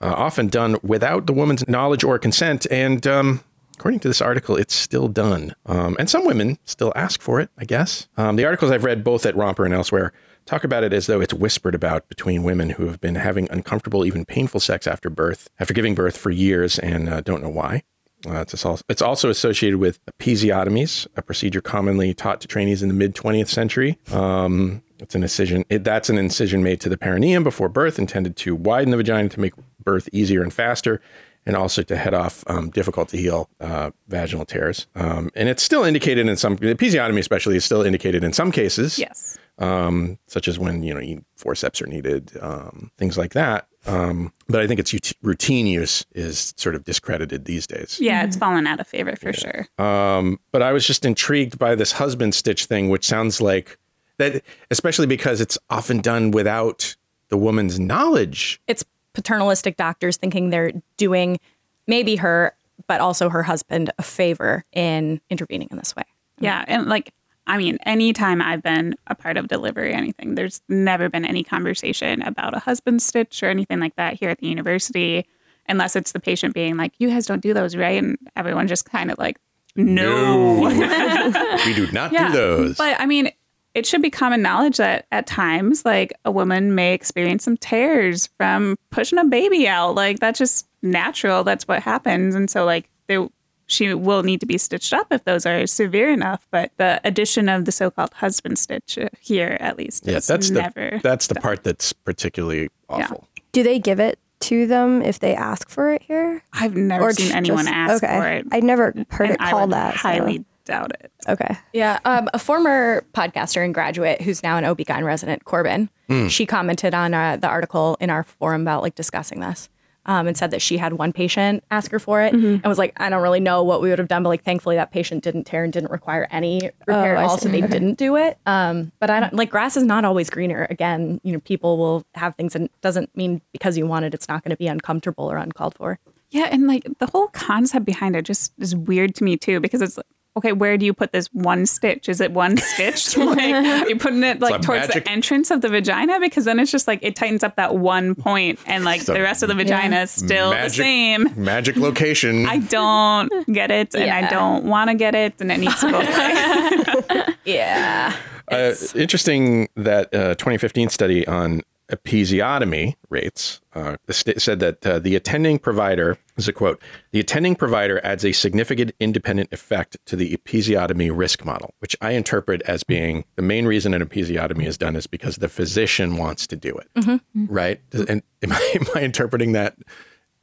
[0.01, 2.65] Uh, often done without the woman's knowledge or consent.
[2.71, 3.43] And um,
[3.75, 5.55] according to this article, it's still done.
[5.65, 8.07] Um, and some women still ask for it, I guess.
[8.15, 10.13] Um, the articles I've read both at Romper and elsewhere
[10.45, 14.05] talk about it as though it's whispered about between women who have been having uncomfortable,
[14.05, 17.83] even painful sex after birth, after giving birth for years and uh, don't know why.
[18.27, 22.89] Uh, it's, al- it's also associated with episiotomies, a procedure commonly taught to trainees in
[22.89, 23.97] the mid 20th century.
[24.11, 25.63] Um, it's an incision.
[25.69, 29.29] It, that's an incision made to the perineum before birth, intended to widen the vagina
[29.29, 31.01] to make birth easier and faster,
[31.45, 34.87] and also to head off um, difficult to heal uh, vaginal tears.
[34.95, 38.99] Um, and it's still indicated in some episiotomy, especially, is still indicated in some cases
[38.99, 39.37] Yes.
[39.57, 43.67] um, such as when you know forceps are needed, um, things like that.
[43.85, 47.97] Um, but I think its ut- routine use is sort of discredited these days.
[48.01, 49.67] Yeah, it's fallen out of favor for sure.
[49.77, 53.77] Um, but I was just intrigued by this husband stitch thing, which sounds like
[54.19, 56.95] that, especially because it's often done without
[57.29, 58.61] the woman's knowledge.
[58.67, 61.39] It's paternalistic doctors thinking they're doing
[61.87, 62.55] maybe her,
[62.87, 66.03] but also her husband a favor in intervening in this way.
[66.39, 67.13] Yeah, and like
[67.47, 71.43] I mean, anytime I've been a part of delivery or anything, there's never been any
[71.43, 75.25] conversation about a husband stitch or anything like that here at the university,
[75.67, 78.85] unless it's the patient being like, "You guys don't do those, right?" And everyone just
[78.85, 79.39] kind of like,
[79.75, 80.59] "No."
[81.65, 82.77] we do not yeah, do those.
[82.77, 83.31] but I mean,
[83.73, 88.27] it should be common knowledge that at times, like a woman may experience some tears
[88.37, 89.95] from pushing a baby out.
[89.95, 91.43] Like that's just natural.
[91.43, 93.27] That's what happens, and so like there
[93.67, 96.47] she will need to be stitched up if those are severe enough.
[96.51, 100.49] But the addition of the so-called husband stitch uh, here, at least, yeah, is that's
[100.49, 100.91] never.
[100.91, 103.27] the that's the part that's particularly awful.
[103.51, 106.43] Do they give it to them if they ask for it here?
[106.53, 108.17] I've never seen just- anyone ask okay.
[108.17, 108.47] for it.
[108.51, 109.93] I never heard and it called would that.
[109.93, 111.11] so- Highly doubt it.
[111.27, 111.57] Okay.
[111.73, 111.99] Yeah.
[112.05, 115.89] Um, a former podcaster and graduate who's now an OB-GYN resident, Corbin,
[116.27, 119.69] she commented on uh, the article in our forum about like discussing this
[120.05, 122.93] um, and said that she had one patient ask her for it and was like,
[122.97, 125.43] I don't really know what we would have done, but like thankfully that patient didn't
[125.43, 127.15] tear and didn't require any repair.
[127.15, 127.61] I also, see.
[127.61, 128.39] they didn't do it.
[128.47, 130.65] Um, but I don't like grass is not always greener.
[130.71, 134.15] Again, you know, people will have things and it doesn't mean because you want it,
[134.15, 135.99] it's not going to be uncomfortable or uncalled for.
[136.31, 139.81] Yeah, and like the whole concept behind it just is weird to me too because
[139.81, 140.05] it's like,
[140.37, 142.07] okay, where do you put this one stitch?
[142.09, 143.17] Is it one stitch?
[143.17, 146.59] like are you putting it like towards magic- the entrance of the vagina because then
[146.59, 149.55] it's just like it tightens up that one point and like the rest of the
[149.55, 151.29] vagina is still magic, the same.
[151.35, 152.45] Magic location.
[152.47, 155.91] I don't get it and I don't want to get it and it needs to
[155.91, 157.35] go away.
[157.45, 158.15] Yeah.
[158.47, 165.57] Uh, interesting that uh, 2015 study on episiotomy rates uh, said that uh, the attending
[165.57, 171.09] provider is a quote the attending provider adds a significant independent effect to the episiotomy
[171.11, 175.07] risk model which i interpret as being the main reason an episiotomy is done is
[175.07, 177.21] because the physician wants to do it.
[177.35, 177.81] Right?
[177.89, 179.75] Does- and am I, am I interpreting that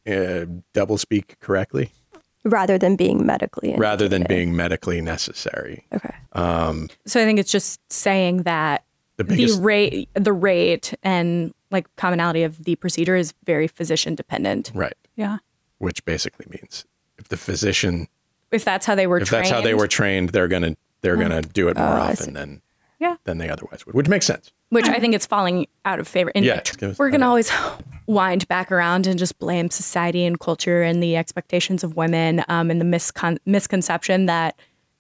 [0.07, 1.93] uh, double speak correctly?
[2.45, 3.75] Rather than being medically.
[3.77, 5.85] rather than being medically necessary.
[5.93, 6.15] Okay.
[6.35, 8.85] So I think it's just saying that
[9.17, 14.71] the the rate the rate and like commonality of the procedure is very physician dependent
[14.75, 15.39] right yeah.
[15.79, 16.85] which basically means
[17.19, 18.09] if the physician
[18.53, 19.23] if that's how they were trained.
[19.23, 22.03] if trained that's how they were trained, they're gonna they're gonna do it more Oh,
[22.03, 22.63] often than
[23.01, 23.17] Yeah.
[23.25, 24.53] than they otherwise would, which makes sense.
[24.71, 27.29] which i think it's falling out of favor and Yeah, it goes- we're gonna okay.
[27.29, 27.51] always
[28.07, 32.71] wind back around and just blame society and culture and the expectations of women um,
[32.71, 34.57] and the miscon- misconception that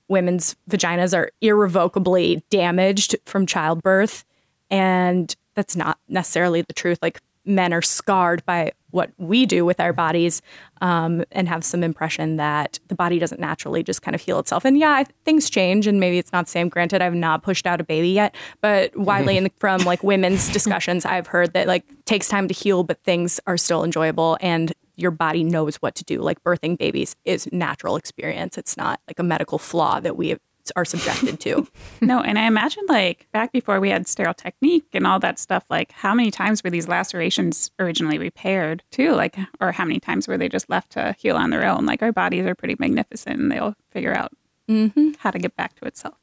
[0.08, 4.24] women's vaginas are irrevocably damaged from childbirth
[4.70, 9.78] and that's not necessarily the truth like men are scarred by what we do with
[9.78, 10.42] our bodies
[10.80, 14.64] um, and have some impression that the body doesn't naturally just kind of heal itself.
[14.64, 16.68] And yeah, things change and maybe it's not the same.
[16.68, 21.04] Granted, I've not pushed out a baby yet, but widely in, from like women's discussions,
[21.04, 25.10] I've heard that like takes time to heal, but things are still enjoyable and your
[25.10, 26.20] body knows what to do.
[26.20, 28.58] Like birthing babies is natural experience.
[28.58, 30.36] It's not like a medical flaw that we
[30.74, 31.68] are subjected to.
[32.02, 35.64] No, and I imagine like back before we had sterile technique and all that stuff,
[35.70, 39.12] like how many times were these lacerations originally repaired too?
[39.12, 41.86] Like, or how many times were they just left to heal on their own?
[41.86, 44.30] Like, our bodies are pretty magnificent and they'll figure out
[44.68, 45.12] mm-hmm.
[45.18, 46.18] how to get back to itself.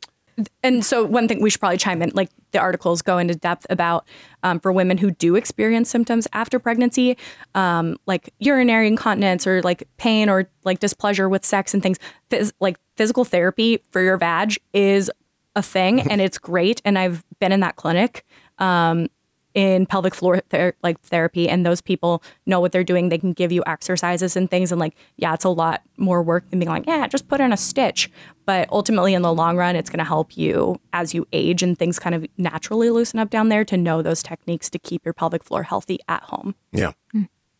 [0.64, 3.66] And so one thing we should probably chime in like the articles go into depth
[3.70, 4.08] about
[4.44, 7.18] um, for women who do experience symptoms after pregnancy
[7.56, 11.98] um, like urinary incontinence or like pain or like displeasure with sex and things.
[12.30, 15.12] Phys- like physical therapy for your vag is
[15.56, 18.26] a thing and it's great and i've been in that clinic
[18.60, 19.08] um,
[19.54, 23.10] in pelvic floor ther- like therapy and those people know what they're doing.
[23.10, 26.50] They can give you exercises and things and like yeah it's a lot more work
[26.50, 28.10] than being like yeah just put in a stitch.
[28.46, 31.78] But ultimately in the long run it's going to help you as you age and
[31.78, 35.14] things kind of naturally loosen up down there to know those techniques to keep your
[35.14, 36.56] pelvic floor healthy at home.
[36.72, 36.94] Yeah,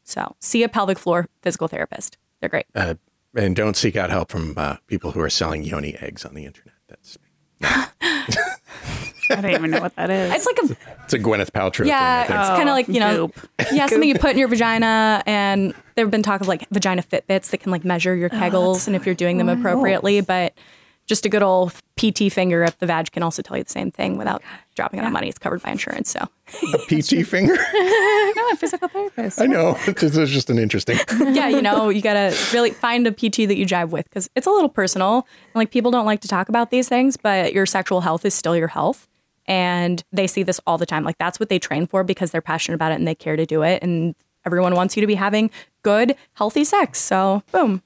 [0.04, 2.18] so see a pelvic floor physical therapist.
[2.40, 2.66] They're great.
[2.76, 2.96] Uh,
[3.36, 6.46] and don't seek out help from uh, people who are selling yoni eggs on the
[6.46, 6.76] internet.
[6.88, 7.18] That's
[9.30, 10.34] I don't even know what that is.
[10.34, 12.36] It's like a It's a Gwyneth Paltrow yeah, thing.
[12.36, 12.58] I it's think.
[12.58, 13.50] kind of like you know, Goop.
[13.72, 17.04] yeah, something you put in your vagina, and there have been talk of like vagina
[17.04, 20.22] Fitbits that can like measure your kegels and if you're doing them oh, appropriately.
[20.22, 20.54] But
[21.06, 23.92] just a good old PT finger up the vag can also tell you the same
[23.92, 24.42] thing without
[24.76, 25.28] dropping it on money.
[25.28, 26.28] It's covered by insurance, so
[26.74, 27.54] a PT finger.
[27.74, 29.42] no, a physical therapist.
[29.42, 29.78] I know.
[29.86, 30.98] It's just, it's just an interesting.
[31.20, 34.48] yeah, you know, you gotta really find a PT that you jive with because it's
[34.48, 35.28] a little personal.
[35.54, 38.34] And like people don't like to talk about these things, but your sexual health is
[38.34, 39.08] still your health.
[39.46, 41.04] And they see this all the time.
[41.04, 43.46] Like that's what they train for because they're passionate about it and they care to
[43.46, 43.82] do it.
[43.84, 45.50] And everyone wants you to be having
[45.84, 47.00] good, healthy sex.
[47.00, 47.82] So boom.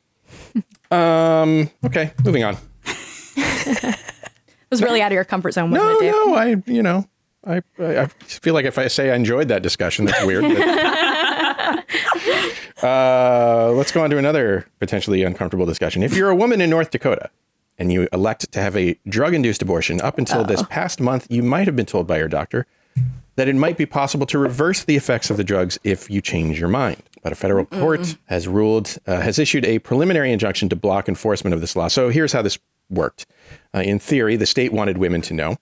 [0.92, 1.70] Um.
[1.86, 2.12] Okay.
[2.24, 2.58] Moving on.
[4.70, 6.36] It was really out of your comfort zone, No, it, no.
[6.36, 6.62] I.
[6.66, 7.08] You know.
[7.46, 7.62] I.
[7.80, 10.44] I I feel like if I say I enjoyed that discussion, that's weird.
[12.84, 16.04] uh, let's go on to another potentially uncomfortable discussion.
[16.04, 17.30] If you're a woman in North Dakota
[17.78, 21.68] and you elect to have a drug-induced abortion, up until this past month, you might
[21.68, 22.66] have been told by your doctor
[23.36, 26.60] that it might be possible to reverse the effects of the drugs if you change
[26.60, 27.02] your mind.
[27.22, 31.54] But a federal court has ruled, uh, has issued a preliminary injunction to block enforcement
[31.54, 31.88] of this law.
[31.88, 32.58] So here's how this
[32.90, 33.28] worked.
[33.76, 35.58] Uh, in theory, the state wanted women to know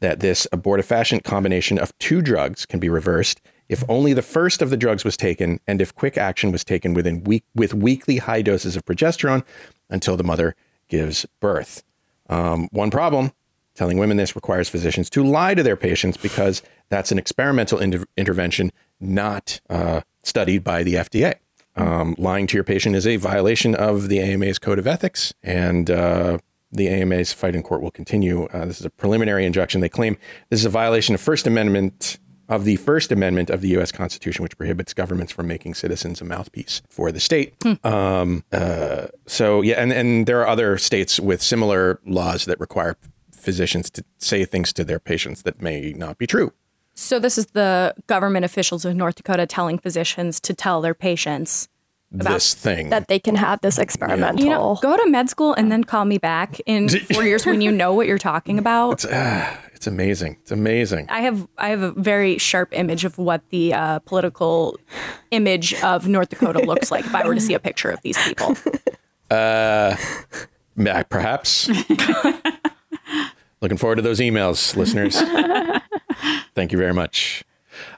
[0.00, 4.70] that this abortifacient combination of two drugs can be reversed if only the first of
[4.70, 8.42] the drugs was taken and if quick action was taken within week with weekly high
[8.42, 9.44] doses of progesterone
[9.88, 10.56] until the mother
[10.90, 11.82] gives birth.
[12.28, 13.32] Um, one problem
[13.74, 18.04] telling women this requires physicians to lie to their patients because that's an experimental inter-
[18.16, 21.36] intervention not uh, studied by the FDA.
[21.76, 25.90] Um, lying to your patient is a violation of the AMA's code of ethics, and
[25.90, 26.38] uh,
[26.70, 28.44] the AMA's fight in court will continue.
[28.46, 29.80] Uh, this is a preliminary injunction.
[29.80, 30.18] They claim
[30.50, 32.18] this is a violation of First Amendment
[32.50, 33.92] of the First Amendment of the U.S.
[33.92, 37.54] Constitution, which prohibits governments from making citizens a mouthpiece for the state.
[37.84, 42.96] Um, uh, so yeah, and and there are other states with similar laws that require
[43.32, 46.52] physicians to say things to their patients that may not be true.
[46.94, 51.68] So this is the government officials of North Dakota telling physicians to tell their patients
[52.10, 52.90] this thing.
[52.90, 54.42] that they can have this experimental.
[54.44, 57.60] You know, go to med school and then call me back in four years when
[57.60, 59.04] you know what you're talking about.
[59.74, 60.36] it's amazing.
[60.42, 61.06] It's amazing.
[61.08, 64.78] I have I have a very sharp image of what the uh, political
[65.30, 68.18] image of North Dakota looks like if I were to see a picture of these
[68.24, 68.56] people.
[69.30, 69.94] Uh,
[71.08, 71.68] perhaps.
[73.60, 75.20] Looking forward to those emails, listeners.
[76.56, 77.44] Thank you very much.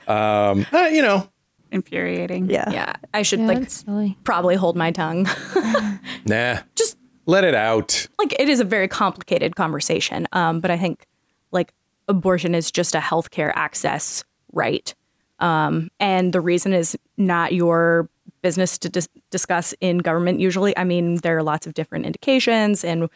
[0.06, 1.31] Um, uh, you know,
[1.72, 2.48] Infuriating.
[2.50, 2.70] yeah.
[2.70, 4.16] Yeah, I should Yeah, like that's silly.
[4.24, 5.26] probably hold my tongue.
[6.26, 6.58] nah.
[6.76, 8.06] Just let it out.
[8.18, 10.26] like it is a very complicated conversation.
[10.32, 11.06] Um, but I think
[11.50, 11.72] like
[12.08, 14.94] abortion is just a healthcare access right.
[15.38, 18.08] Um, and the reason is not your
[18.42, 20.76] business to dis- discuss in government usually.
[20.76, 23.08] I mean, there are lots of different indications and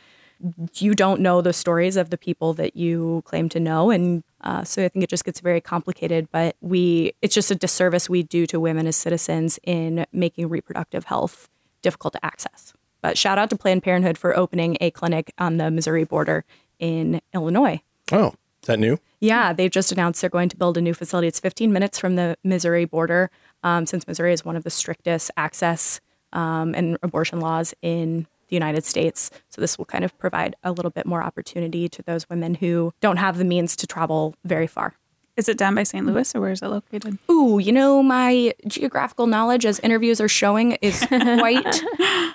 [0.75, 4.63] you don't know the stories of the people that you claim to know and uh,
[4.65, 8.23] so i think it just gets very complicated but we it's just a disservice we
[8.23, 11.49] do to women as citizens in making reproductive health
[11.83, 15.71] difficult to access but shout out to planned parenthood for opening a clinic on the
[15.71, 16.45] missouri border
[16.79, 17.81] in illinois
[18.13, 18.99] Oh, is that new?
[19.21, 21.27] yeah, they've just announced they're going to build a new facility.
[21.27, 23.31] It's 15 minutes from the Missouri border,
[23.65, 26.01] um, since Missouri is one of the strictest access
[26.33, 29.31] um, and abortion laws in the United States.
[29.49, 32.93] So this will kind of provide a little bit more opportunity to those women who
[33.01, 34.95] don't have the means to travel very far.
[35.37, 36.07] Is it down by St.
[36.07, 37.19] Louis or where is it located?
[37.31, 41.83] Ooh, you know, my geographical knowledge, as interviews are showing, is quite.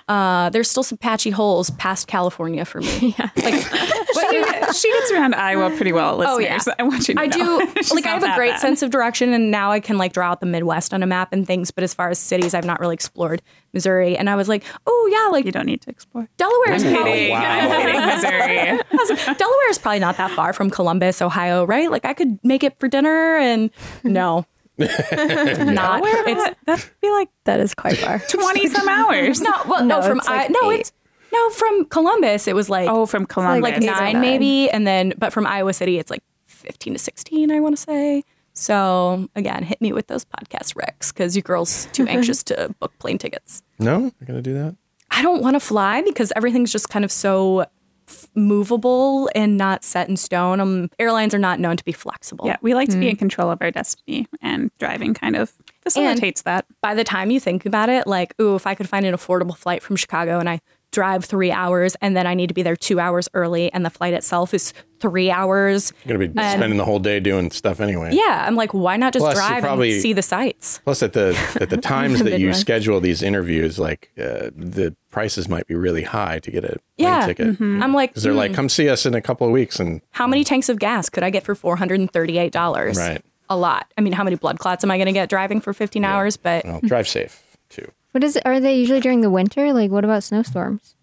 [0.08, 3.14] Uh, there's still some patchy holes past California for me.
[3.36, 3.54] Like,
[4.74, 6.66] she, she gets around Iowa pretty well, listeners.
[6.68, 6.74] Oh, yeah.
[6.78, 7.60] I want you to I know.
[7.60, 7.94] do.
[7.94, 8.60] Like, I have a great bad.
[8.60, 11.32] sense of direction, and now I can like draw out the Midwest on a map
[11.32, 11.70] and things.
[11.70, 14.16] But as far as cities, I've not really explored Missouri.
[14.16, 16.28] And I was like, oh yeah, like You don't need to explore.
[16.36, 18.00] Delaware is I'm probably kidding.
[18.06, 18.78] Missouri.
[19.26, 21.90] Like, Delaware is probably not that far from Columbus, Ohio, right?
[21.90, 23.70] Like I could make it for dinner, and
[24.04, 24.46] no,
[24.78, 26.02] not.
[26.02, 28.18] Where It's that, that'd be like That is quite far.
[28.28, 29.40] 20 some hours.
[29.40, 29.52] no.
[29.66, 30.80] Well, no, No, from it's I like no, eight.
[30.80, 30.92] it's
[31.32, 32.46] no from Columbus.
[32.48, 33.62] It was like Oh, from Columbus.
[33.62, 34.20] like eight nine, nine.
[34.20, 37.50] maybe, and then but from Iowa City, it's like fifteen to sixteen.
[37.50, 38.22] I want to say.
[38.54, 42.92] So again, hit me with those podcast recs because you girls too anxious to book
[42.98, 43.62] plane tickets.
[43.78, 44.76] No, you're gonna do that.
[45.10, 47.66] I don't want to fly because everything's just kind of so
[48.08, 50.58] f- movable and not set in stone.
[50.58, 52.46] Um, airlines are not known to be flexible.
[52.46, 56.42] Yeah, we like to be in control of our destiny, and driving kind of facilitates
[56.42, 56.64] that.
[56.80, 59.56] By the time you think about it, like, ooh, if I could find an affordable
[59.56, 60.60] flight from Chicago and I
[60.92, 63.90] drive three hours and then I need to be there two hours early and the
[63.90, 65.92] flight itself is three hours.
[66.04, 68.10] You're gonna be And- spending the whole day doing stuff anyway.
[68.12, 70.80] Yeah, I'm like, why not just Plus, drive probably- and see the sights?
[70.84, 75.48] Plus, at the at the times that you schedule these interviews, like uh, the prices
[75.48, 77.26] might be really high to get a plane Yeah.
[77.26, 77.60] ticket.
[77.60, 79.80] I'm like, Because they're like, hmm, come see us in a couple of weeks.
[79.80, 82.98] And how many tanks of gas could I get for four hundred and thirty-eight dollars?
[82.98, 83.22] Right.
[83.48, 83.90] A lot.
[83.98, 86.36] I mean, how many blood clots am I going to get driving for fifteen hours?
[86.36, 87.90] But well, drive safe too.
[88.12, 88.44] What is it?
[88.46, 89.72] Are they usually during the winter?
[89.72, 90.94] Like, what about snowstorms?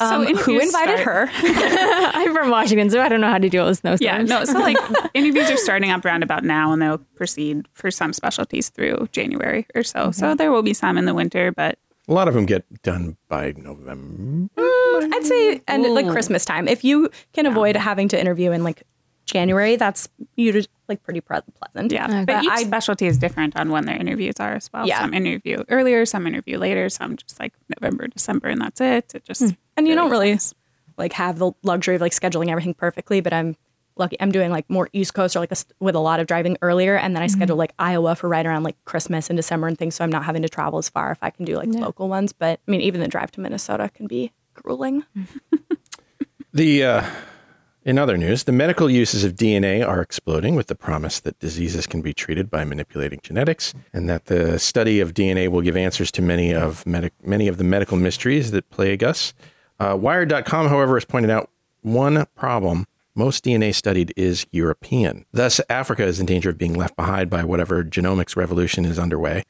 [0.00, 1.30] um, who invited start- her?
[2.14, 4.00] I'm from Washington, so I don't know how to deal with snowstorms.
[4.00, 4.44] Yeah, no.
[4.44, 4.76] So like
[5.14, 9.66] interviews are starting up round about now, and they'll proceed for some specialties through January
[9.74, 10.10] or so.
[10.10, 11.78] So there will be some in the winter, but
[12.08, 14.48] A lot of them get done by November.
[14.58, 16.66] I'd say and like Christmas time.
[16.66, 18.82] If you can avoid having to interview in like
[19.32, 21.92] January, that's you like pretty pleasant.
[21.92, 22.24] yeah.
[22.24, 24.86] But each specialty is different on when their interviews are as well.
[24.86, 25.00] Yeah.
[25.00, 29.14] Some interview earlier, some interview later, some just like November, December, and that's it.
[29.14, 30.38] It just and you don't really
[30.98, 33.20] like have the luxury of like scheduling everything perfectly.
[33.20, 33.56] But I'm
[33.96, 34.16] lucky.
[34.20, 36.96] I'm doing like more East Coast or like a, with a lot of driving earlier,
[36.96, 39.94] and then I schedule like Iowa for right around like Christmas and December and things.
[39.94, 42.32] So I'm not having to travel as far if I can do like local ones.
[42.32, 45.04] But I mean, even the drive to Minnesota can be grueling.
[46.52, 47.10] The uh,
[47.84, 51.86] in other news, the medical uses of DNA are exploding with the promise that diseases
[51.86, 56.10] can be treated by manipulating genetics, and that the study of DNA will give answers
[56.12, 59.32] to many of many of the medical mysteries that plague us.
[59.78, 61.50] Uh, Wired.com, however, has pointed out
[61.82, 62.86] one problem.
[63.14, 65.24] Most DNA studied is European.
[65.32, 69.42] Thus, Africa is in danger of being left behind by whatever genomics revolution is underway.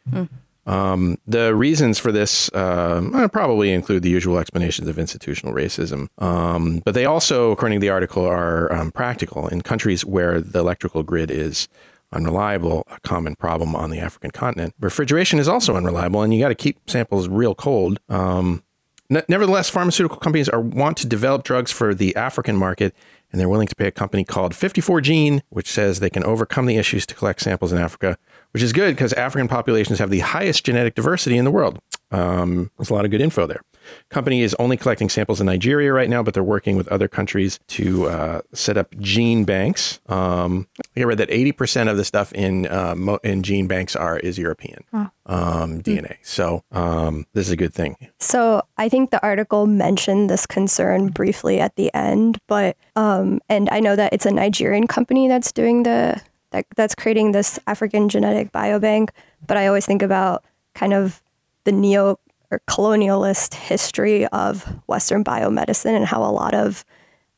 [0.66, 6.82] Um, the reasons for this uh, probably include the usual explanations of institutional racism, um,
[6.84, 11.02] but they also, according to the article, are um, practical in countries where the electrical
[11.02, 11.68] grid is
[12.12, 14.74] unreliable, a common problem on the African continent.
[14.80, 18.00] Refrigeration is also unreliable, and you got to keep samples real cold.
[18.08, 18.62] Um,
[19.08, 22.94] ne- nevertheless, pharmaceutical companies are want to develop drugs for the African market,
[23.30, 26.66] and they're willing to pay a company called 54 Gene, which says they can overcome
[26.66, 28.18] the issues to collect samples in Africa,
[28.52, 31.78] which is good because African populations have the highest genetic diversity in the world.
[32.10, 33.60] Um, there's a lot of good info there.
[34.09, 37.59] Company is only collecting samples in Nigeria right now, but they're working with other countries
[37.68, 40.01] to uh, set up gene banks.
[40.07, 44.18] Um, I read that 80% of the stuff in uh, mo- in gene banks are
[44.18, 46.16] is European um, DNA.
[46.22, 47.97] So um, this is a good thing.
[48.18, 53.68] So I think the article mentioned this concern briefly at the end, but um, and
[53.70, 56.20] I know that it's a Nigerian company that's doing the
[56.51, 59.11] that, that's creating this African genetic biobank.
[59.47, 61.22] But I always think about kind of
[61.64, 62.18] the neo
[62.51, 66.84] or colonialist history of Western biomedicine and how a lot of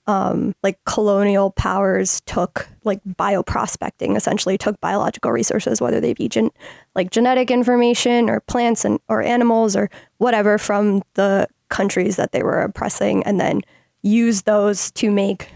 [0.06, 6.50] um, like colonial powers took like bioprospecting essentially took biological resources whether they be gen-
[6.96, 9.88] like genetic information or plants and or animals or
[10.18, 13.60] whatever from the countries that they were oppressing and then
[14.02, 15.48] use those to make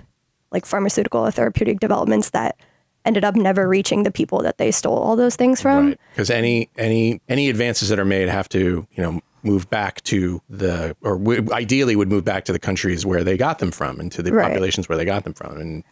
[0.53, 2.57] like pharmaceutical or therapeutic developments that
[3.05, 5.95] ended up never reaching the people that they stole all those things from.
[6.15, 10.43] Because any any any advances that are made have to you know move back to
[10.51, 13.99] the or w- ideally would move back to the countries where they got them from
[14.01, 14.49] and to the Right.
[14.49, 15.57] populations where they got them from.
[15.59, 15.85] And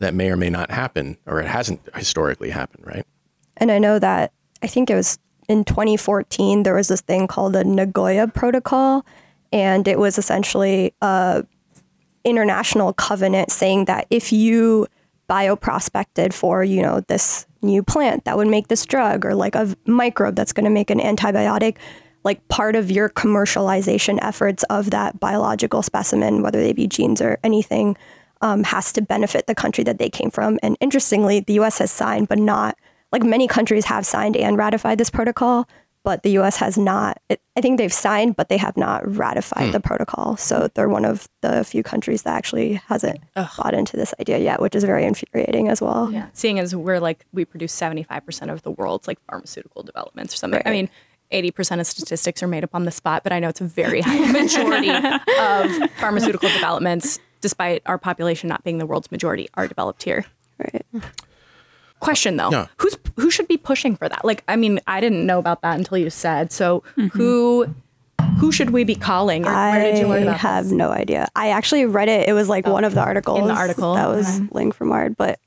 [0.00, 3.06] that may or may not happen or it hasn't historically happened right?
[3.56, 4.32] And I know that
[4.62, 9.04] I think it was in 2014 there was this thing called the Nagoya Protocol,
[9.52, 11.44] and it was essentially a
[12.24, 14.86] international covenant saying that if you
[15.28, 19.74] bioprospected for you know this new plant that would make this drug or like a
[19.86, 21.76] microbe that's going to make an antibiotic
[22.24, 27.38] like part of your commercialization efforts of that biological specimen whether they be genes or
[27.42, 27.96] anything
[28.40, 31.90] um, has to benefit the country that they came from and interestingly the us has
[31.90, 32.76] signed but not
[33.12, 35.68] like many countries have signed and ratified this protocol
[36.04, 39.66] but the us has not it, i think they've signed but they have not ratified
[39.66, 39.70] Hmm.
[39.72, 44.12] the protocol so they're one of the few countries that actually hasn't bought into this
[44.18, 46.26] idea yet which is very infuriating as well Yeah.
[46.32, 50.34] Seeing as we're like we produce seventy five percent of the world's like pharmaceutical developments
[50.34, 50.62] or something.
[50.64, 50.88] I mean,
[51.32, 53.64] eighty percent of statistics are made up on the spot, but I know it's a
[53.64, 59.66] very high majority of pharmaceutical developments, despite our population not being the world's majority, are
[59.68, 60.24] developed here.
[60.58, 60.84] Right.
[62.00, 62.66] Question though, Yeah.
[62.78, 64.24] who's who should be pushing for that?
[64.24, 66.50] Like, I mean, I didn't know about that until you said.
[66.50, 67.72] So who
[68.40, 69.46] who should we be calling?
[69.46, 70.72] Or where did you learn I about have this?
[70.72, 71.28] no idea.
[71.36, 72.28] I actually read it.
[72.28, 73.94] It was like one of the articles in the article.
[73.94, 74.48] that was Okay.
[74.50, 75.38] linked from Wired, but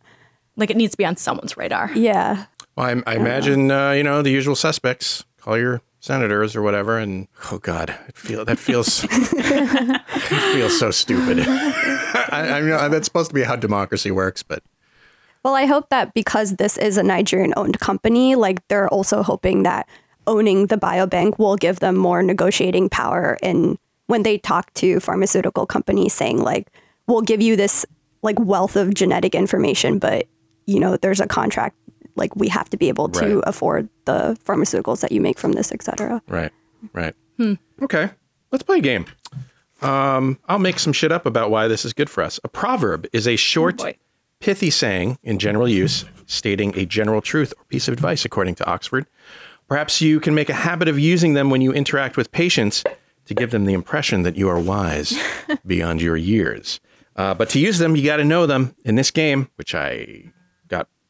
[0.56, 1.92] Like, it needs to be on someone's radar.
[1.94, 2.46] yeah,
[2.78, 6.98] well i, I imagine uh, you know the usual suspects call your senators or whatever
[6.98, 11.40] and oh god it feel that feels it feels so stupid.
[11.48, 14.64] I, I know that's supposed to be how democracy works but
[15.44, 19.62] Well, I hope that because this is a Nigerian owned company, like they're also hoping
[19.64, 19.88] that
[20.26, 23.78] owning the biobank will give them more negotiating power in
[24.08, 26.72] when they talk to pharmaceutical companies saying like
[27.06, 27.86] we'll give you this
[28.24, 30.26] like wealth of genetic information, but
[30.66, 31.76] you know, there's a contract
[32.16, 33.44] like we have to be able to Right.
[33.48, 36.22] afford the pharmaceuticals that you make from this, et cetera.
[36.28, 36.52] Right.
[36.94, 37.14] Right.
[37.38, 37.54] Hmm.
[37.82, 38.10] Okay.
[38.52, 39.06] Let's play a game.
[39.82, 42.40] Um, I'll make some shit up about why this is good for us.
[42.44, 43.98] A proverb is a short, boy.
[44.40, 48.66] pithy saying in general use, stating a general truth or piece of advice, according to
[48.66, 49.06] Oxford.
[49.68, 52.84] Perhaps you can make a habit of using them when you interact with patients
[53.26, 55.18] to give them the impression that you are wise
[55.66, 56.80] beyond your years.
[57.16, 58.76] Uh, but to use them, you got to know them.
[58.86, 60.34] In this game, which I got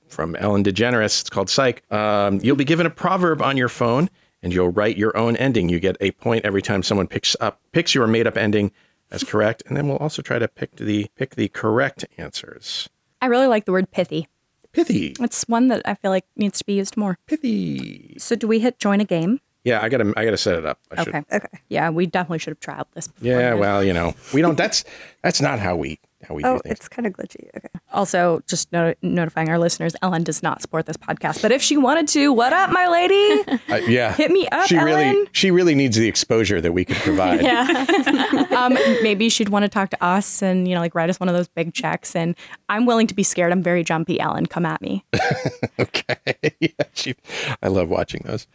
[0.08, 1.84] from Ellen DeGeneres, it's called Psych.
[1.91, 4.10] Um, you'll be given a proverb on your phone,
[4.43, 5.70] and you'll write your own ending.
[5.70, 8.72] You get a point every time someone picks up picks your made up ending
[9.12, 12.89] as correct, and then we'll also try to pick the pick the correct answers.
[13.22, 14.28] I really like the word pithy.
[14.72, 17.18] Pithy, It's one that I feel like needs to be used more.
[17.28, 18.16] pithy.
[18.20, 19.39] So do we hit join a game?
[19.64, 20.80] Yeah, I gotta I gotta set it up.
[20.91, 21.16] I should.
[21.16, 21.24] Okay.
[21.38, 21.47] Okay.
[21.70, 23.08] Yeah, we definitely should have tried this.
[23.08, 23.28] Before.
[23.28, 24.58] Yeah, well, you know, we don't.
[24.58, 24.84] That's
[25.24, 25.97] that's not how we
[26.28, 26.76] how we Oh, do things.
[26.80, 27.47] it's kind of glitchy.
[27.55, 27.67] Okay.
[27.93, 31.41] Also, just no- notifying our listeners, Ellen does not support this podcast.
[31.41, 33.43] But if she wanted to, what up, my lady?
[33.67, 35.26] Uh, yeah, Hit me up, She really Ellen.
[35.32, 37.41] she really needs the exposure that we could provide.
[37.41, 38.45] Yeah.
[38.55, 41.28] um, maybe she'd want to talk to us and you know like write us one
[41.30, 42.15] of those big checks.
[42.15, 42.36] And
[42.69, 43.51] I'm willing to be scared.
[43.51, 44.19] I'm very jumpy.
[44.19, 45.03] Ellen, come at me.
[45.80, 46.15] okay.
[46.59, 47.15] yeah, she,
[47.63, 48.45] I love watching those.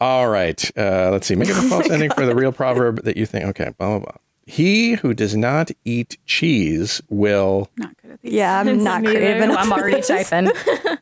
[0.00, 0.62] All right.
[0.76, 1.36] Uh, let's see.
[1.36, 3.44] Make it a false ending for the real proverb that you think.
[3.46, 3.72] Okay.
[3.78, 4.16] Blah, blah, blah.
[4.46, 7.68] He who does not eat cheese will.
[7.76, 8.32] Not good at these.
[8.32, 9.58] Yeah, I'm not Me creative enough.
[9.58, 10.50] I'm already typing.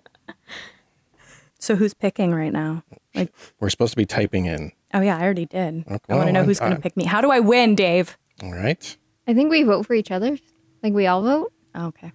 [1.58, 2.82] so who's picking right now?
[3.14, 4.72] Like, We're supposed to be typing in.
[4.92, 5.84] oh yeah, I already did.
[5.86, 7.04] Okay, I want to know I'm- who's going to pick me.
[7.04, 8.16] How do I win, Dave?
[8.42, 8.96] All right.
[9.26, 10.36] I think we vote for each other.
[10.82, 11.52] Like we all vote.
[11.74, 12.12] Oh, okay.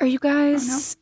[0.00, 0.96] Are you guys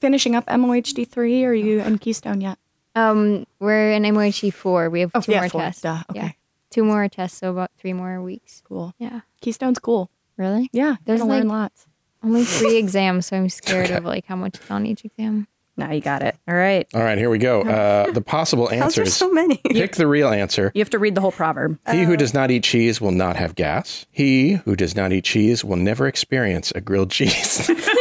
[0.00, 1.44] finishing up MOHD three?
[1.44, 2.58] Or are you in Keystone yet?
[2.94, 4.90] Um, we're in MOHD four.
[4.90, 5.60] We have Oh, two yeah, more four.
[5.62, 5.82] tests.
[5.82, 6.20] Duh, okay.
[6.20, 6.30] Yeah,
[6.70, 7.38] two more tests.
[7.38, 8.62] So about three more weeks.
[8.66, 8.94] Cool.
[8.98, 9.20] Yeah.
[9.40, 10.10] Keystone's cool.
[10.36, 10.70] Really?
[10.72, 11.86] Yeah, There's there's learn lots.
[12.22, 15.48] Only three exams, so I'm scared of like how much is on each exam.
[15.76, 16.36] Now you got it.
[16.48, 16.88] All right.
[16.92, 17.16] All right.
[17.16, 17.62] Here we go.
[17.62, 19.14] Uh, the possible How's there answers.
[19.14, 19.60] so many?
[19.64, 20.72] Pick the real answer.
[20.74, 21.78] You have to read the whole proverb.
[21.90, 24.04] He who does not eat cheese will not have gas.
[24.10, 27.70] He who does not eat cheese will never experience a grilled cheese.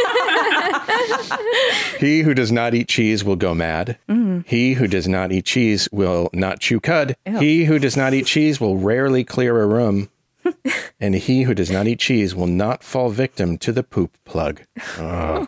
[1.99, 3.97] he who does not eat cheese will go mad.
[4.10, 4.45] Mm.
[4.47, 7.16] He who does not eat cheese will not chew cud.
[7.39, 10.10] He who does not eat cheese will rarely clear a room.
[10.99, 14.62] and he who does not eat cheese will not fall victim to the poop plug.
[14.97, 15.47] Ugh.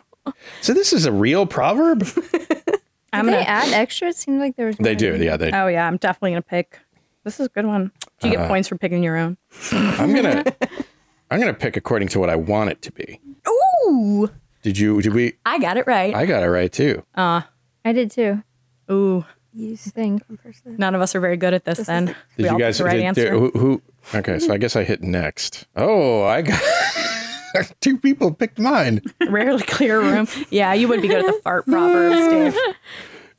[0.60, 2.02] So this is a real proverb?
[3.12, 3.44] I'm Did gonna.
[3.44, 4.08] add extra?
[4.08, 4.76] It seemed like there was.
[4.76, 4.98] They more.
[4.98, 5.16] do.
[5.16, 6.78] Yeah, they Oh yeah, I'm definitely gonna pick.
[7.24, 7.90] This is a good one.
[8.20, 9.36] Do you get uh, points for picking your own?
[9.72, 10.54] I'm going to
[11.30, 13.20] I'm going to pick according to what I want it to be.
[13.48, 14.30] Ooh,
[14.62, 16.14] Did you did we I got it right.
[16.14, 17.04] I got it right too.
[17.16, 17.44] I
[17.84, 18.42] did too.
[18.90, 20.22] Ooh, You I think.
[20.42, 20.76] person.
[20.78, 21.78] none of us are very good at this.
[21.86, 23.22] then Did we you all guys picked the right did- answer.
[23.24, 23.82] did- who, who?
[24.14, 25.66] Okay, so I guess I hit next.
[25.76, 26.60] Oh, I got
[27.80, 29.00] two people picked mine.
[29.28, 30.26] Rarely clear room.
[30.50, 32.16] Yeah, you would be good at the fart proverbs,
[32.54, 32.54] Dave.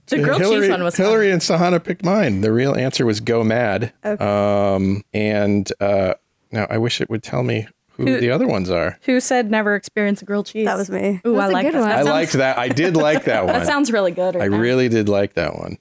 [0.07, 1.05] The grilled Hillary, cheese one was fun.
[1.05, 2.41] Hillary and Sahaana picked mine.
[2.41, 6.15] The real answer was "Go Mad." Um, and uh,
[6.51, 7.67] now I wish it would tell me
[8.05, 8.97] who, Who- the other ones are.
[9.03, 10.65] Who said never experience a grilled cheese?
[10.65, 11.21] That was me.
[11.25, 11.79] Ooh, That's I a like that.
[11.79, 11.89] one.
[11.89, 12.57] I sounds, liked that.
[12.57, 13.53] I did like that one.
[13.53, 14.35] That sounds really good.
[14.35, 14.57] I now.
[14.57, 15.77] really did like that one.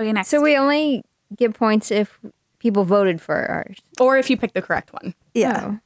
[0.00, 0.28] Okay, next.
[0.28, 1.04] So we only
[1.36, 2.18] get points if
[2.58, 3.76] people voted for ours.
[4.00, 5.14] Or if you pick the correct one.
[5.34, 5.76] Yeah.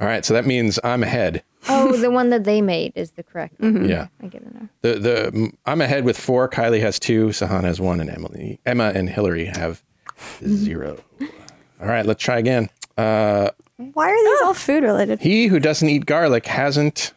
[0.00, 1.42] All right, so that means I'm ahead.
[1.68, 3.88] Oh, the one that they made is the correct one.
[3.88, 4.68] Yeah, I get it now.
[4.82, 6.48] the the I'm ahead with four.
[6.48, 7.28] Kylie has two.
[7.28, 9.82] Sahaana has one, and Emily, Emma, and Hillary have
[10.46, 10.98] zero.
[11.80, 12.68] All right, let's try again.
[12.98, 13.50] Uh,
[13.92, 14.46] Why are these ah.
[14.46, 15.20] all food related?
[15.20, 17.12] He who doesn't eat garlic hasn't.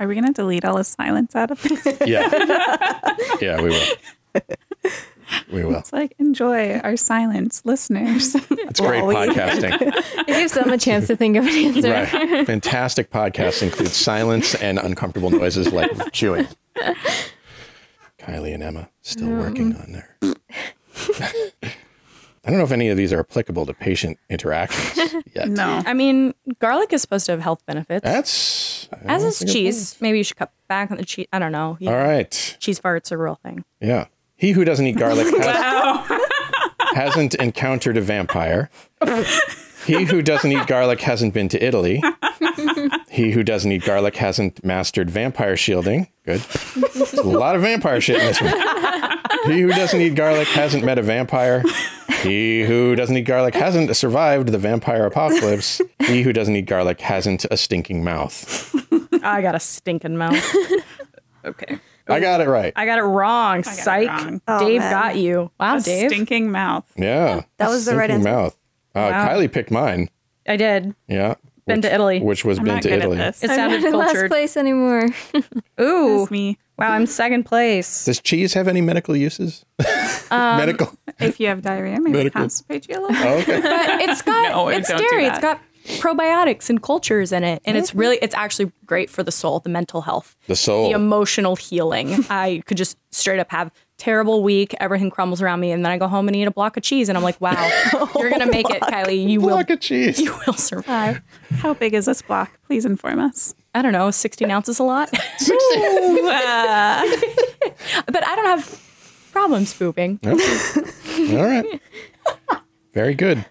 [0.00, 1.98] Are we gonna delete all the silence out of this?
[2.06, 2.28] Yeah.
[3.40, 4.42] yeah, we will.
[5.52, 5.76] We will.
[5.76, 8.34] It's like enjoy our silence, listeners.
[8.70, 9.76] It's great podcasting.
[9.80, 11.90] It gives them a chance to think of an answer.
[11.90, 12.46] Right.
[12.46, 16.46] Fantastic podcasts include silence and uncomfortable noises like chewing.
[18.20, 20.16] Kylie and Emma still working on their.
[22.44, 25.48] I don't know if any of these are applicable to patient interactions yet.
[25.48, 25.82] no.
[25.84, 28.02] I mean, garlic is supposed to have health benefits.
[28.02, 30.00] That's As is that's a good cheese.
[30.00, 31.26] Maybe you should cut back on the cheese.
[31.34, 31.76] I don't know.
[31.80, 31.98] You point.
[32.00, 32.56] All know, right.
[32.58, 33.64] Cheese farts are a real thing.
[33.80, 34.06] Yeah.
[34.36, 36.20] He who doesn't eat garlic has,
[36.94, 38.70] hasn't encountered a vampire.
[39.84, 42.02] He who doesn't eat garlic hasn't been to Italy.
[43.10, 46.08] He who doesn't eat garlic hasn't mastered vampire shielding.
[46.24, 46.40] Good.
[46.40, 49.19] There's a lot of vampire shit in this one.
[49.46, 51.62] He who doesn't eat garlic hasn't met a vampire.
[52.22, 55.80] He who doesn't eat garlic hasn't survived the vampire apocalypse.
[56.06, 58.74] He who doesn't eat garlic hasn't a stinking mouth.
[59.22, 60.54] I got a stinking mouth.
[61.44, 61.78] okay.
[62.08, 62.72] I got it right.
[62.76, 63.60] I got it wrong.
[63.60, 64.08] it Psych.
[64.08, 64.40] wrong.
[64.48, 64.90] Oh, Dave man.
[64.92, 65.50] got you.
[65.60, 66.10] Wow, A Dave.
[66.10, 66.84] stinking mouth.
[66.96, 67.42] Yeah.
[67.58, 68.42] That was the right Stinking answer.
[68.42, 68.56] mouth.
[68.94, 69.28] Uh, Wow.
[69.28, 70.10] Kylie picked mine.
[70.48, 70.94] I did.
[71.06, 71.34] Yeah.
[71.66, 72.20] Been which, to Italy.
[72.20, 73.18] Which was I'm been not to good Italy.
[73.20, 73.44] at this.
[73.44, 74.30] It I'm sounded not in last cultured.
[74.30, 75.04] place anymore.
[75.80, 76.22] Ooh.
[76.22, 76.58] It's me.
[76.80, 78.04] Wow, I'm second place.
[78.06, 79.64] Does cheese have any medical uses?
[80.32, 80.96] Um, medical.
[81.18, 82.42] If you have diarrhea, maybe Medical.
[82.42, 83.16] constipate you a little.
[83.16, 83.60] Oh, okay.
[83.60, 85.24] But it's got No, it's don't do dairy.
[85.26, 85.60] It's got
[85.98, 89.68] probiotics and cultures in it, and it's really it's actually great for the soul, the
[89.68, 90.84] mental health, The soul.
[90.88, 92.24] the emotional healing.
[92.30, 95.98] I could just straight up have terrible week, everything crumbles around me, and then I
[95.98, 97.68] go home and eat a block of cheese, and I'm like, wow,
[98.16, 99.28] you're gonna make it, Kylie.
[99.28, 99.48] You will.
[99.48, 100.20] Block of cheese.
[100.20, 101.20] You will survive.
[101.56, 102.56] How big is this block?
[102.66, 103.54] Please inform us.
[103.74, 105.10] I don't know, 16 ounces a lot.
[105.12, 105.16] Uh,
[108.06, 110.18] but I don't have problems pooping.
[110.24, 110.34] All
[111.44, 111.80] right.
[112.94, 113.44] Very good.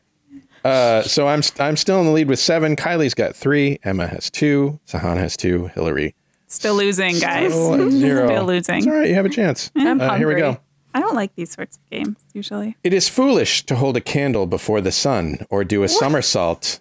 [0.64, 2.76] Uh, so I'm I'm still in the lead with seven.
[2.76, 3.80] Kylie's got three.
[3.84, 4.80] Emma has two.
[4.86, 5.68] Sahaana has two.
[5.68, 6.16] Hillary
[6.50, 7.54] still losing, guys.
[7.54, 8.28] still zero.
[8.28, 8.78] Still losing.
[8.80, 9.08] It's all right.
[9.08, 9.72] You have a chance.
[9.76, 10.58] I'm Uh, here we go.
[10.94, 12.76] I don't like these sorts of games usually.
[12.84, 16.80] It is foolish to hold a candle before the sun or do a somersault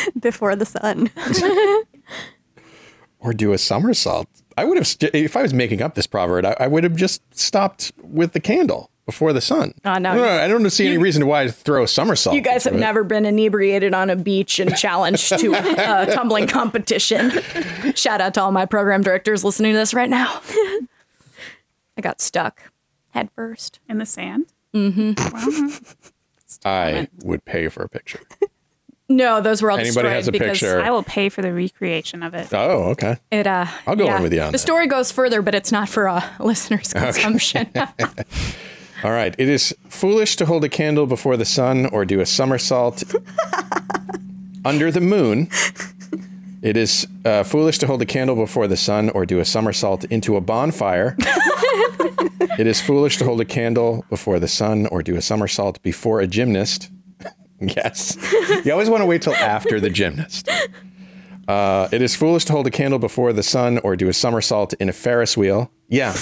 [0.20, 1.10] Before the sun.
[3.20, 4.28] or do a somersault.
[4.56, 6.96] I would have, st- if I was making up this proverb, I, I would have
[6.96, 9.72] just stopped with the candle before the sun.
[9.84, 10.10] Oh, no.
[10.10, 12.34] I don't, know, I don't see any reason why to throw a somersault.
[12.36, 12.78] You guys have it.
[12.78, 17.30] never been inebriated on a beach and challenged to a tumbling competition.
[17.94, 20.40] Shout out to all my program directors listening to this right now.
[21.96, 22.60] I got stuck
[23.10, 23.80] head first.
[23.88, 24.46] In the sand?
[24.74, 25.12] Mm-hmm.
[26.64, 28.20] I would pay for a picture.
[29.10, 30.80] No, those were all Anybody destroyed has a because picture.
[30.82, 32.52] I will pay for the recreation of it.
[32.52, 33.16] Oh, okay.
[33.30, 34.16] It, uh, I'll go yeah.
[34.18, 34.58] in with you on The that.
[34.58, 37.70] story goes further, but it's not for uh, listeners' consumption.
[39.04, 39.34] All right.
[39.38, 43.02] It is foolish to hold a candle before the sun or do a somersault
[44.64, 45.48] under the moon.
[46.60, 50.04] It is uh, foolish to hold a candle before the sun or do a somersault
[50.04, 51.16] into a bonfire.
[52.58, 56.20] it is foolish to hold a candle before the sun or do a somersault before
[56.20, 56.90] a gymnast.
[57.76, 58.16] yes.
[58.64, 60.48] You always want to wait till after the gymnast.
[61.46, 64.74] Uh, it is foolish to hold a candle before the sun or do a somersault
[64.74, 65.70] in a Ferris wheel.
[65.88, 66.14] Yeah,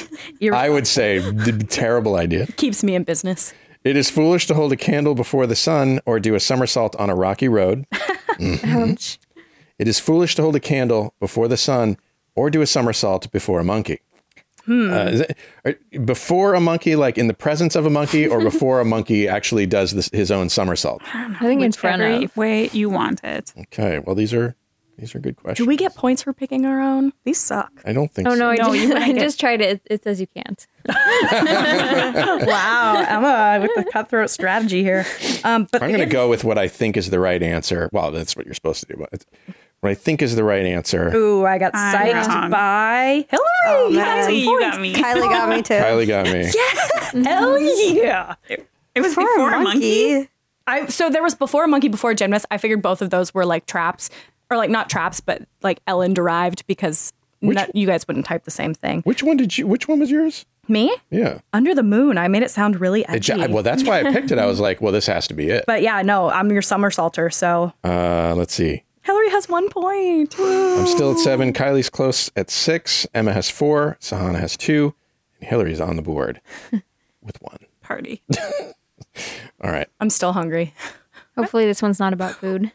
[0.52, 2.46] I would say d- terrible idea.
[2.56, 3.54] keeps me in business.
[3.84, 7.10] It is foolish to hold a candle before the sun or do a somersault on
[7.10, 7.86] a rocky road.
[8.64, 9.18] Ouch.
[9.78, 11.96] It is foolish to hold a candle before the sun
[12.36, 14.00] or do a somersault before a monkey.
[14.68, 18.40] Uh, is it, are- before a monkey, like in the presence of a monkey, or
[18.50, 21.02] before a monkey actually does this, his own somersault?
[21.14, 22.36] I think in front Every of.
[22.36, 23.52] way you want it.
[23.58, 24.54] Okay, well these are
[24.98, 25.64] these are good questions.
[25.64, 27.12] Do we get points for picking our own?
[27.24, 27.72] These suck.
[27.84, 28.38] I don't think Oh so.
[28.38, 29.80] no, I, No, just, I get- just tried it.
[29.86, 30.66] It says you can't.
[32.46, 35.06] Wow, Emma with the cutthroat strategy here.
[35.44, 37.88] Um, but I'm going to go with what I think is the right answer.
[37.92, 38.96] Well, that's what you're supposed to do.
[38.98, 41.14] But it's- what I think is the right answer.
[41.14, 42.50] Ooh, I got I'm psyched wrong.
[42.50, 43.46] by Hillary.
[43.66, 44.28] Oh, man.
[44.30, 44.94] Kylie, you got me.
[44.94, 45.74] Kylie got me too.
[45.74, 47.24] Kylie got me.
[47.24, 47.58] Hell
[47.92, 48.34] yeah.
[48.48, 50.28] It was For before a monkey.
[50.66, 52.46] I so there was before a monkey before a gymnast.
[52.50, 54.08] I figured both of those were like traps,
[54.50, 58.50] or like not traps, but like Ellen derived because no- you guys wouldn't type the
[58.52, 59.02] same thing.
[59.02, 59.66] Which one did you?
[59.66, 60.46] Which one was yours?
[60.68, 61.40] Me Yeah.
[61.52, 62.16] under the moon.
[62.16, 63.48] I made it sound really It, edgy.
[63.52, 64.38] well, that's why I picked it.
[64.38, 65.64] I was like, well, this has to be it.
[65.66, 67.32] but yeah, no, I'm your somersaulter.
[67.32, 68.84] So Uh, let's see.
[69.02, 70.34] Hillary has one point.
[70.38, 71.52] I'm still at seven.
[71.52, 73.06] Kylie's close at six.
[73.14, 73.96] Emma has four.
[74.00, 74.94] Sahaana has two.
[75.40, 76.40] And Hillary's on the board
[77.22, 77.58] with one.
[77.82, 78.22] Party.
[79.62, 79.88] All right.
[80.00, 80.72] I'm still hungry.
[81.36, 82.70] Hopefully, this one's not about food.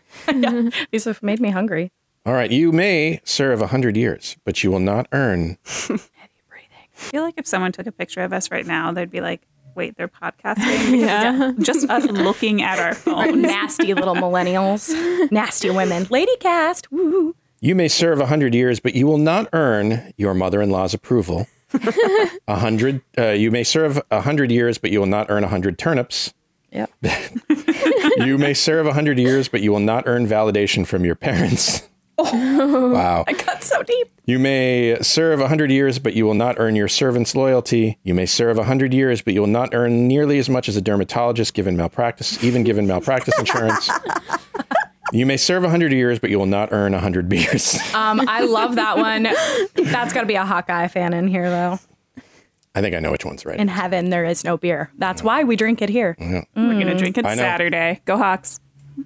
[0.91, 1.91] These have made me hungry.
[2.25, 2.51] All right.
[2.51, 5.57] You may serve a hundred years, but you will not earn.
[5.65, 6.01] Heavy
[6.49, 6.69] breathing.
[6.93, 9.41] I feel like if someone took a picture of us right now, they'd be like,
[9.77, 10.57] wait, they're podcasting?
[10.99, 13.37] Because it's just us looking at our Or phones.
[13.41, 14.89] nasty little millennials,
[15.31, 16.07] nasty women.
[16.09, 16.91] Lady cast.
[16.91, 17.35] Woo.
[17.61, 21.47] You may serve a hundred years, but you will not earn your mother-in-law's approval.
[22.47, 23.01] A hundred.
[23.17, 26.33] Uh, you may serve a hundred years, but you will not earn a hundred turnips.
[26.71, 26.91] Yep.
[28.17, 31.87] You may serve a hundred years, but you will not earn validation from your parents.
[32.17, 33.23] Wow.
[33.27, 34.09] I got so deep.
[34.25, 37.97] You may serve a hundred years, but you will not earn your servant's loyalty.
[38.03, 40.75] You may serve a hundred years, but you will not earn nearly as much as
[40.75, 43.89] a dermatologist given malpractice, even given malpractice insurance.
[45.13, 47.79] You may serve a hundred years, but you will not earn a hundred beers.
[47.93, 49.23] Um, I love that one.
[49.75, 51.79] That's got to be a Hawkeye fan in here, though.
[52.75, 53.59] I think I know which one's right.
[53.59, 54.91] In heaven, there is no beer.
[54.97, 56.15] That's why we drink it here.
[56.19, 58.01] We're going to drink it Saturday.
[58.05, 58.59] Go Hawks.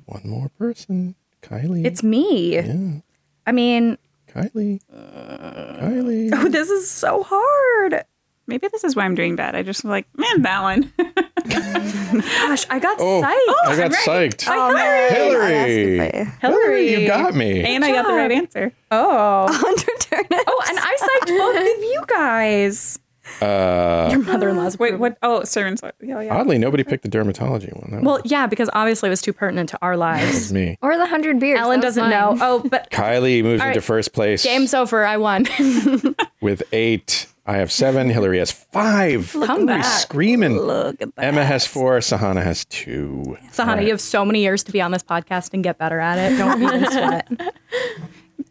[0.08, 1.16] One more person.
[1.42, 1.86] Kylie.
[1.86, 2.56] It's me.
[2.56, 3.00] Yeah.
[3.48, 4.80] I mean, Kylie.
[4.92, 6.30] Kylie.
[6.34, 8.04] oh, this is so hard.
[8.48, 9.56] Maybe this is why I'm doing bad.
[9.56, 10.92] I just like, man, that one.
[11.48, 13.68] Gosh, I got Oh, psyched.
[13.72, 14.46] I got psyched.
[14.48, 14.76] Oh.
[15.10, 15.98] Hillary.
[15.98, 16.26] Hillary.
[16.42, 17.64] Hillary, you got me.
[17.64, 18.74] and I got the right answer.
[18.92, 19.46] Oh.
[19.48, 20.44] Under.
[20.48, 23.00] Oh, and I psyched both of you guys.
[23.42, 24.80] Uh, Your mother-in-law's.
[24.80, 25.18] Wait, what?
[25.22, 25.82] Oh, servants.
[26.02, 26.36] Yeah, yeah.
[26.36, 27.92] oddly, nobody picked the dermatology one.
[27.92, 30.52] That Well, yeah, because obviously it was too pertinent to our lives.
[30.52, 30.78] me.
[30.82, 31.60] Or the hundred beers.
[31.60, 32.12] Ellen doesn't mine.
[32.12, 32.38] know.
[32.42, 35.06] Oh, but Kylie moves All into first place game's over.
[35.06, 35.46] I won.
[36.42, 37.28] with eight.
[37.46, 38.10] I have seven.
[38.10, 39.32] Hillary has five.
[39.32, 40.00] Come Hillary's back.
[40.02, 40.58] screaming.
[40.58, 41.26] Look at that.
[41.26, 41.98] Emma has four.
[41.98, 43.36] Sahaana has two.
[43.52, 46.20] Sahaana, you have so many years to be on this podcast and get better at
[46.20, 46.38] it.
[46.38, 47.28] Don't even sweat.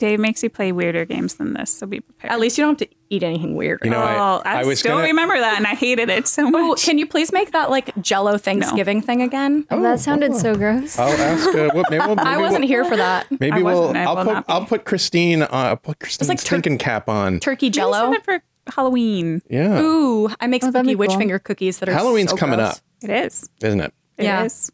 [0.01, 2.33] Dave makes you play weirder games than this, so be prepared.
[2.33, 3.79] At least you don't have to eat anything weird.
[3.85, 5.05] You know, oh, I, I, I was still gonna.
[5.07, 6.85] remember that, and I hated it so Oh, much.
[6.85, 9.67] can you please make that like Jello Thanksgiving thing again?
[9.71, 10.99] Oh, that sounded so gross.
[10.99, 11.49] I'll ask.
[11.51, 13.27] Uh, well, maybe we'll, maybe I wasn't we'll, here for that.
[13.39, 13.97] Maybe I we'll.
[13.97, 14.27] I I'll put.
[14.27, 14.45] not.
[14.49, 15.43] I'll put Christine.
[15.43, 17.39] Uh, I'll put Christine's like tur- thinking cap on.
[17.39, 18.11] Turkey Maybe Jello.
[18.11, 18.43] save it for
[18.75, 19.43] Halloween.
[19.51, 21.19] Yeah, Ooh, I make Oh, spooky be witch cool.
[21.19, 22.77] finger cookies that are Halloween's so coming gross.
[22.77, 23.49] up, It is.
[23.63, 23.93] isn't it?
[24.17, 24.45] It Yeah.
[24.45, 24.73] is.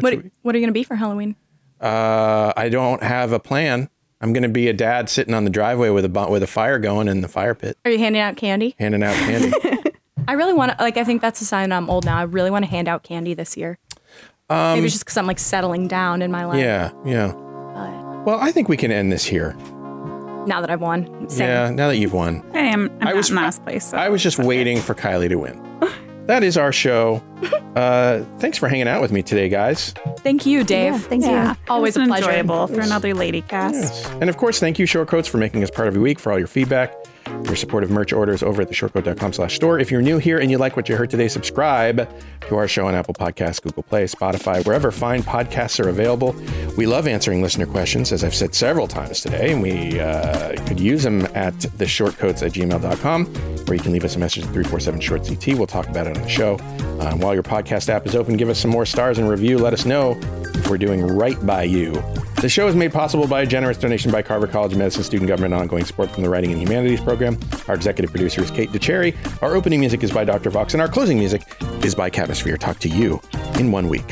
[0.00, 1.36] What, should we- what are you going to be for Halloween?
[1.80, 3.90] Uh, I don't have a plan.
[4.24, 6.78] I'm going to be a dad sitting on the driveway with a with a fire
[6.78, 8.74] going in the fire pit, Are you handing out candy?
[8.78, 9.52] handing out candy.
[10.26, 12.16] I really want to, like, I think that's a sign I'm old now.
[12.16, 13.78] I really want to hand out candy this year.
[14.48, 16.54] Maybe it's just because I'm like settling down in my life.
[16.54, 17.32] Um, yeah, yeah.
[17.32, 19.54] But Well, I think we can end this here.
[20.46, 21.46] now that I've won, same.
[21.46, 22.42] Yeah, now that you've won.
[22.54, 22.88] I am.
[23.02, 23.90] I'm I not was- in last place.
[23.90, 25.60] So I was just waiting for Kylie to win.
[26.26, 27.22] That is our show.
[27.74, 29.94] Uh, thanks for hanging out with me today, guys.
[30.18, 30.92] Thank you, Dave.
[30.92, 31.56] Yeah, thank yeah, you.
[31.66, 32.30] Always a pleasure.
[32.30, 34.06] enjoyable for another lady cast.
[34.20, 36.38] And of course, thank you, Shortcoats, for making us part of your week, for all
[36.38, 36.94] your feedback,
[37.26, 39.78] your supportive merch orders over at theshortcoat.com slash store.
[39.78, 42.08] If you're new here and you like what you heard today, subscribe
[42.48, 46.34] to our show on Apple Podcasts, Google Play, Spotify, wherever fine podcasts are available.
[46.76, 50.80] We love answering listener questions, as I've said several times today, and we uh, could
[50.80, 53.26] use them at the shortcoats at gmail.com,
[53.66, 55.58] where you can leave us a message at 347 short CT.
[55.58, 56.58] We'll talk about it on the show.
[57.00, 59.58] Um, while your podcast app is open, give us some more stars and review.
[59.58, 60.18] Let us know
[60.54, 62.02] if we're doing right by you.
[62.44, 65.28] The show is made possible by a generous donation by Carver College of Medicine Student
[65.28, 67.38] Government ongoing support from the Writing and Humanities program.
[67.68, 69.16] Our executive producer is Kate DeCherry.
[69.42, 70.50] Our opening music is by Dr.
[70.50, 71.40] Vox, and our closing music
[71.82, 72.58] is by Catosphere.
[72.58, 73.18] Talk to you
[73.58, 74.04] in one week.